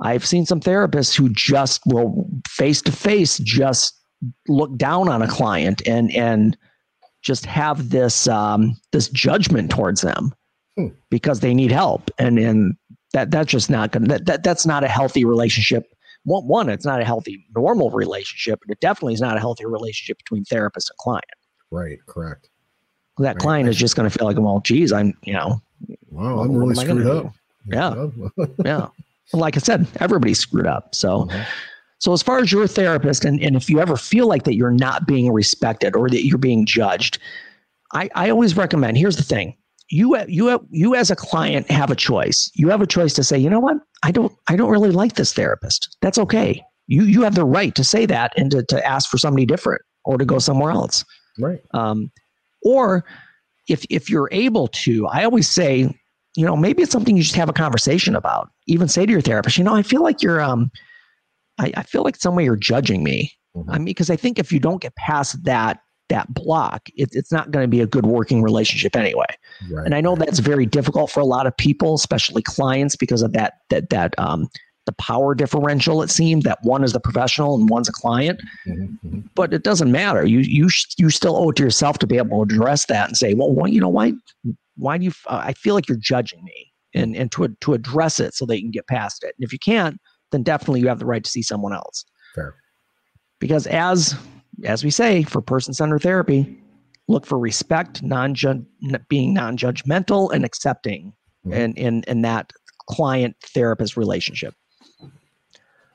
I've 0.00 0.24
seen 0.26 0.46
some 0.46 0.60
therapists 0.60 1.16
who 1.16 1.28
just 1.30 1.80
will 1.86 2.28
face 2.46 2.82
to 2.82 2.92
face 2.92 3.38
just 3.38 3.94
look 4.48 4.76
down 4.76 5.08
on 5.08 5.22
a 5.22 5.28
client 5.28 5.80
and 5.86 6.12
and 6.14 6.56
just 7.22 7.46
have 7.46 7.88
this 7.90 8.28
um, 8.28 8.76
this 8.92 9.08
judgment 9.08 9.70
towards 9.70 10.02
them 10.02 10.32
Hmm. 10.76 10.86
because 11.10 11.40
they 11.40 11.52
need 11.52 11.70
help 11.70 12.10
and 12.18 12.38
and 12.38 12.76
that 13.12 13.30
that's 13.30 13.50
just 13.50 13.68
not 13.68 13.92
gonna 13.92 14.06
that, 14.06 14.24
that 14.24 14.42
that's 14.42 14.64
not 14.64 14.82
a 14.82 14.88
healthy 14.88 15.22
relationship 15.24 15.84
one, 16.24 16.46
one 16.48 16.68
it's 16.70 16.86
not 16.86 16.98
a 16.98 17.04
healthy 17.04 17.44
normal 17.54 17.90
relationship 17.90 18.58
but 18.64 18.72
it 18.72 18.80
definitely 18.80 19.12
is 19.12 19.20
not 19.20 19.36
a 19.36 19.40
healthy 19.40 19.66
relationship 19.66 20.16
between 20.16 20.44
therapist 20.44 20.88
and 20.88 20.96
client 20.96 21.24
right 21.70 21.98
correct 22.06 22.48
that 23.18 23.34
Right. 23.34 23.38
client 23.38 23.68
is 23.68 23.76
just 23.76 23.96
going 23.96 24.08
to 24.08 24.18
feel 24.18 24.26
like 24.26 24.38
well 24.38 24.60
geez 24.60 24.92
i'm 24.92 25.12
you 25.22 25.34
know 25.34 25.60
wow 26.08 26.38
i'm 26.40 26.52
really 26.56 26.72
am 26.72 26.78
I 26.78 26.86
gonna 26.86 27.00
screwed 27.02 27.26
up 27.26 27.32
Yeah. 27.66 28.46
yeah 28.64 28.86
like 29.34 29.56
i 29.56 29.60
said 29.60 29.86
everybody's 30.00 30.38
screwed 30.38 30.66
up 30.66 30.94
so 30.94 31.24
Mhm. 31.26 31.46
So, 31.98 32.12
as 32.12 32.20
far 32.20 32.40
as 32.40 32.50
your 32.50 32.66
therapist, 32.66 33.24
and, 33.24 33.40
and 33.40 33.54
if 33.54 33.70
you 33.70 33.78
ever 33.78 33.96
feel 33.96 34.26
like 34.26 34.42
that 34.42 34.56
you're 34.56 34.72
not 34.72 35.06
being 35.06 35.32
respected 35.32 35.94
or 35.94 36.08
that 36.10 36.26
you're 36.26 36.36
being 36.36 36.66
judged, 36.66 37.20
I, 37.92 38.10
I 38.16 38.28
always 38.28 38.56
recommend 38.56 38.98
here's 38.98 39.14
the 39.14 39.22
thing 39.22 39.54
you 39.92 40.18
you 40.26 40.66
you 40.70 40.94
as 40.94 41.10
a 41.10 41.16
client 41.16 41.70
have 41.70 41.90
a 41.90 41.94
choice. 41.94 42.50
You 42.54 42.70
have 42.70 42.80
a 42.80 42.86
choice 42.86 43.12
to 43.14 43.22
say, 43.22 43.36
you 43.38 43.50
know 43.50 43.60
what, 43.60 43.76
I 44.02 44.10
don't 44.10 44.32
I 44.48 44.56
don't 44.56 44.70
really 44.70 44.90
like 44.90 45.14
this 45.16 45.34
therapist. 45.34 45.96
That's 46.00 46.16
okay. 46.18 46.62
You 46.86 47.04
you 47.04 47.22
have 47.22 47.34
the 47.34 47.44
right 47.44 47.74
to 47.74 47.84
say 47.84 48.06
that 48.06 48.32
and 48.38 48.50
to, 48.52 48.64
to 48.64 48.86
ask 48.86 49.10
for 49.10 49.18
somebody 49.18 49.44
different 49.44 49.82
or 50.06 50.16
to 50.16 50.24
go 50.24 50.38
somewhere 50.38 50.72
else. 50.72 51.04
right 51.38 51.60
Um, 51.74 52.10
or 52.62 53.04
if 53.68 53.84
if 53.90 54.08
you're 54.08 54.30
able 54.32 54.68
to, 54.68 55.06
I 55.08 55.24
always 55.24 55.48
say, 55.48 55.94
you 56.36 56.46
know, 56.46 56.56
maybe 56.56 56.82
it's 56.82 56.92
something 56.92 57.14
you 57.14 57.22
just 57.22 57.36
have 57.36 57.50
a 57.50 57.52
conversation 57.52 58.16
about. 58.16 58.48
Even 58.66 58.88
say 58.88 59.04
to 59.04 59.12
your 59.12 59.20
therapist, 59.20 59.58
you 59.58 59.64
know, 59.64 59.74
I 59.74 59.82
feel 59.82 60.02
like 60.02 60.22
you're 60.22 60.40
um, 60.40 60.70
I, 61.58 61.70
I 61.76 61.82
feel 61.82 62.02
like 62.02 62.16
some 62.16 62.34
way 62.34 62.44
you're 62.44 62.56
judging 62.56 63.04
me. 63.04 63.30
Mhm. 63.54 63.66
I 63.68 63.74
mean, 63.74 63.84
because 63.84 64.08
I 64.08 64.16
think 64.16 64.38
if 64.38 64.50
you 64.52 64.58
don't 64.58 64.80
get 64.80 64.96
past 64.96 65.44
that 65.44 65.80
that 66.12 66.32
block, 66.32 66.88
it, 66.94 67.08
it's 67.12 67.32
not 67.32 67.50
going 67.50 67.64
to 67.64 67.68
be 67.68 67.80
a 67.80 67.86
good 67.86 68.06
working 68.06 68.42
relationship 68.42 68.94
anyway. 68.94 69.26
Right. 69.70 69.86
And 69.86 69.94
I 69.94 70.00
know 70.00 70.14
that's 70.14 70.38
very 70.38 70.66
difficult 70.66 71.10
for 71.10 71.20
a 71.20 71.24
lot 71.24 71.46
of 71.46 71.56
people, 71.56 71.94
especially 71.94 72.42
clients, 72.42 72.94
because 72.96 73.22
of 73.22 73.32
that 73.32 73.54
that 73.70 73.88
that 73.90 74.14
um, 74.18 74.48
the 74.86 74.92
power 74.92 75.34
differential. 75.34 76.02
It 76.02 76.10
seemed 76.10 76.42
that 76.42 76.58
one 76.62 76.84
is 76.84 76.92
the 76.92 77.00
professional 77.00 77.54
and 77.56 77.68
one's 77.68 77.88
a 77.88 77.92
client, 77.92 78.40
mm-hmm. 78.66 79.06
mm-hmm. 79.06 79.20
but 79.34 79.54
it 79.54 79.64
doesn't 79.64 79.90
matter. 79.90 80.24
You 80.24 80.40
you 80.40 80.68
you 80.98 81.10
still 81.10 81.36
owe 81.36 81.50
it 81.50 81.56
to 81.56 81.62
yourself 81.62 81.98
to 82.00 82.06
be 82.06 82.18
able 82.18 82.44
to 82.44 82.54
address 82.54 82.86
that 82.86 83.08
and 83.08 83.16
say, 83.16 83.34
well, 83.34 83.68
you 83.68 83.80
know, 83.80 83.88
why 83.88 84.12
why 84.76 84.98
do 84.98 85.04
you? 85.04 85.12
Uh, 85.26 85.42
I 85.44 85.54
feel 85.54 85.74
like 85.74 85.88
you're 85.88 85.98
judging 85.98 86.44
me, 86.44 86.72
and 86.94 87.16
and 87.16 87.32
to 87.32 87.48
to 87.48 87.72
address 87.72 88.20
it 88.20 88.34
so 88.34 88.46
that 88.46 88.56
you 88.56 88.62
can 88.62 88.70
get 88.70 88.86
past 88.86 89.24
it. 89.24 89.34
And 89.38 89.44
if 89.44 89.52
you 89.52 89.58
can't, 89.58 89.98
then 90.30 90.42
definitely 90.42 90.80
you 90.80 90.88
have 90.88 90.98
the 90.98 91.06
right 91.06 91.24
to 91.24 91.30
see 91.30 91.42
someone 91.42 91.72
else. 91.72 92.04
Fair. 92.34 92.54
Because 93.40 93.66
as 93.66 94.14
as 94.64 94.84
we 94.84 94.90
say 94.90 95.22
for 95.22 95.40
person 95.40 95.74
centered 95.74 96.02
therapy, 96.02 96.58
look 97.08 97.26
for 97.26 97.38
respect, 97.38 98.02
non 98.02 98.34
being 99.08 99.34
non 99.34 99.56
judgmental 99.56 100.32
and 100.32 100.44
accepting, 100.44 101.12
mm-hmm. 101.46 101.52
in 101.52 101.74
in 101.74 102.02
in 102.06 102.22
that 102.22 102.52
client 102.88 103.36
therapist 103.42 103.96
relationship. 103.96 104.54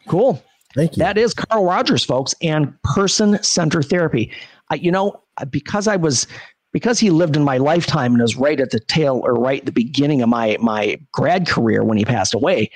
Cool. 0.07 0.41
Thank 0.75 0.95
you. 0.95 1.01
That 1.01 1.17
is 1.17 1.33
Carl 1.33 1.65
Rogers, 1.65 2.03
folks, 2.03 2.35
and 2.41 2.73
person 2.83 3.41
centered 3.43 3.85
therapy. 3.85 4.31
I, 4.69 4.75
you 4.75 4.91
know, 4.91 5.21
because 5.49 5.87
I 5.87 5.95
was 5.95 6.27
because 6.71 6.99
he 6.99 7.09
lived 7.09 7.35
in 7.35 7.43
my 7.43 7.57
lifetime 7.57 8.13
and 8.13 8.21
was 8.21 8.35
right 8.35 8.59
at 8.59 8.71
the 8.71 8.79
tail 8.79 9.21
or 9.23 9.33
right 9.33 9.61
at 9.61 9.65
the 9.65 9.71
beginning 9.71 10.21
of 10.21 10.29
my 10.29 10.57
my 10.59 10.99
grad 11.11 11.47
career 11.47 11.83
when 11.83 11.97
he 11.97 12.05
passed 12.05 12.33
away, 12.33 12.69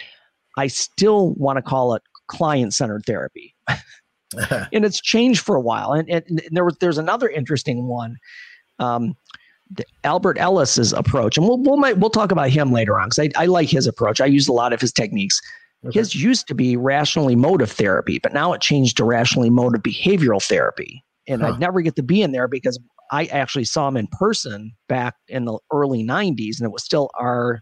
I 0.57 0.67
still 0.67 1.33
want 1.33 1.57
to 1.57 1.61
call 1.61 1.93
it 1.93 2.01
client 2.27 2.73
centered 2.73 3.03
therapy. 3.05 3.55
and 4.73 4.85
it's 4.85 5.01
changed 5.01 5.41
for 5.41 5.55
a 5.55 5.61
while. 5.61 5.93
And, 5.93 6.09
and, 6.09 6.23
and, 6.27 6.41
there 6.51 6.65
was 6.65 6.77
there's 6.79 6.97
another 6.97 7.29
interesting 7.29 7.87
one. 7.87 8.17
Um, 8.79 9.15
Albert 10.03 10.37
Ellis's 10.37 10.91
approach, 10.91 11.37
and 11.37 11.47
we'll 11.47 11.57
we'll 11.59 11.77
might, 11.77 11.97
we'll 11.97 12.09
talk 12.09 12.31
about 12.31 12.49
him 12.49 12.71
later 12.71 12.99
on 12.99 13.09
because 13.09 13.29
I, 13.35 13.43
I 13.43 13.45
like 13.45 13.69
his 13.69 13.87
approach. 13.87 14.19
I 14.19 14.25
use 14.25 14.47
a 14.47 14.53
lot 14.53 14.73
of 14.73 14.81
his 14.81 14.91
techniques. 14.91 15.41
Okay. 15.85 15.99
His 15.99 16.13
used 16.13 16.47
to 16.47 16.55
be 16.55 16.77
rational 16.77 17.29
emotive 17.29 17.71
therapy, 17.71 18.19
but 18.19 18.33
now 18.33 18.53
it 18.53 18.61
changed 18.61 18.97
to 18.97 19.05
rational 19.05 19.45
emotive 19.45 19.81
behavioral 19.81 20.43
therapy. 20.43 21.03
And 21.27 21.41
huh. 21.41 21.49
I'd 21.49 21.59
never 21.59 21.81
get 21.81 21.95
to 21.95 22.03
be 22.03 22.21
in 22.21 22.31
there 22.33 22.47
because 22.47 22.79
I 23.11 23.25
actually 23.25 23.65
saw 23.65 23.87
him 23.87 23.97
in 23.97 24.07
person 24.07 24.73
back 24.87 25.15
in 25.27 25.45
the 25.45 25.57
early 25.71 26.03
90s, 26.03 26.59
and 26.59 26.65
it 26.65 26.71
was 26.71 26.83
still 26.83 27.09
our 27.15 27.61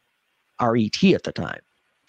RET 0.62 1.04
at 1.04 1.24
the 1.24 1.32
time. 1.32 1.60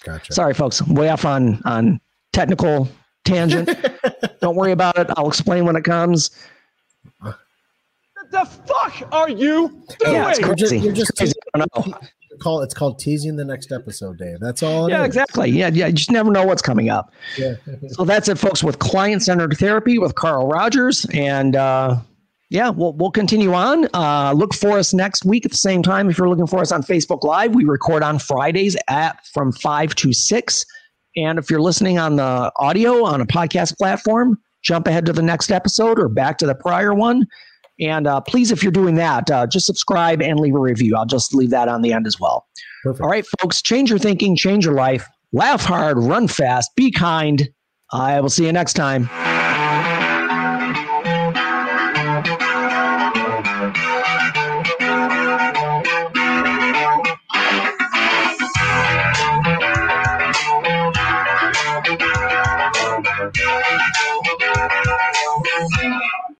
Gotcha. 0.02 0.32
Sorry, 0.32 0.54
folks, 0.54 0.82
way 0.82 1.10
off 1.10 1.24
on 1.24 1.60
on 1.64 2.00
technical 2.32 2.88
tangent. 3.24 3.68
Don't 4.40 4.56
worry 4.56 4.72
about 4.72 4.98
it. 4.98 5.09
I'll 5.16 5.28
explain 5.28 5.64
when 5.64 5.76
it 5.76 5.85
comes. 5.85 6.30
the 7.22 8.44
fuck 8.44 9.09
are 9.12 9.28
you 9.28 9.68
doing? 9.98 10.14
Yeah, 10.14 10.30
it's 10.30 10.38
crazy. 10.38 10.46
You're 10.46 10.54
just, 10.56 10.72
you're 10.85 10.94
just 10.94 11.16
crazy. 11.16 11.94
Call 12.40 12.62
it's 12.62 12.72
called 12.72 12.98
teasing 12.98 13.37
the 13.37 13.44
next 13.44 13.70
episode, 13.70 14.16
Dave. 14.16 14.38
That's 14.40 14.62
all. 14.62 14.88
yeah, 14.88 15.02
is. 15.02 15.06
exactly. 15.06 15.50
Yeah, 15.50 15.68
yeah. 15.68 15.88
You 15.88 15.92
just 15.92 16.11
never 16.11 16.30
know 16.30 16.46
what's 16.46 16.62
coming 16.62 16.88
up. 16.88 17.12
Yeah. 17.37 17.56
so 17.88 18.04
that's 18.04 18.28
it, 18.28 18.38
folks. 18.38 18.64
With 18.64 18.78
client 18.78 19.22
centered 19.22 19.59
therapy 19.59 19.98
with 19.98 20.14
Carl 20.14 20.46
Rogers, 20.46 21.04
and 21.12 21.54
uh, 21.56 21.96
yeah, 22.48 22.70
we'll 22.70 22.94
we'll 22.94 23.11
continue 23.11 23.52
on. 23.52 23.88
Uh, 23.94 24.33
look 24.33 24.54
for 24.54 24.78
us 24.78 24.94
next 24.94 25.24
week 25.24 25.44
at 25.44 25.50
the 25.50 25.56
same 25.56 25.83
time. 25.83 26.09
If 26.09 26.18
you're 26.18 26.28
looking 26.28 26.46
for 26.46 26.61
us 26.61 26.72
on 26.72 26.83
Facebook 26.83 27.24
Live, 27.24 27.54
we 27.54 27.64
record 27.64 28.02
on 28.02 28.18
Fridays 28.18 28.76
at 28.88 29.26
from 29.26 29.52
five 29.52 29.94
to 29.96 30.12
six. 30.12 30.64
And 31.20 31.38
if 31.38 31.50
you're 31.50 31.61
listening 31.61 31.98
on 31.98 32.16
the 32.16 32.50
audio 32.56 33.04
on 33.04 33.20
a 33.20 33.26
podcast 33.26 33.76
platform, 33.76 34.38
jump 34.62 34.87
ahead 34.87 35.04
to 35.06 35.12
the 35.12 35.22
next 35.22 35.50
episode 35.50 35.98
or 35.98 36.09
back 36.09 36.38
to 36.38 36.46
the 36.46 36.54
prior 36.54 36.94
one. 36.94 37.26
And 37.78 38.06
uh, 38.06 38.20
please, 38.20 38.50
if 38.50 38.62
you're 38.62 38.72
doing 38.72 38.94
that, 38.96 39.30
uh, 39.30 39.46
just 39.46 39.66
subscribe 39.66 40.22
and 40.22 40.38
leave 40.38 40.54
a 40.54 40.59
review. 40.59 40.96
I'll 40.96 41.06
just 41.06 41.35
leave 41.35 41.50
that 41.50 41.68
on 41.68 41.83
the 41.83 41.92
end 41.92 42.06
as 42.06 42.18
well. 42.18 42.46
Perfect. 42.83 43.02
All 43.02 43.11
right, 43.11 43.26
folks, 43.40 43.62
change 43.62 43.90
your 43.90 43.98
thinking, 43.98 44.37
change 44.37 44.64
your 44.64 44.74
life, 44.74 45.06
laugh 45.33 45.64
hard, 45.64 45.98
run 45.98 46.28
fast, 46.28 46.70
be 46.76 46.90
kind. 46.90 47.48
I 47.92 48.20
will 48.20 48.30
see 48.30 48.46
you 48.46 48.52
next 48.52 48.74
time. 48.74 49.09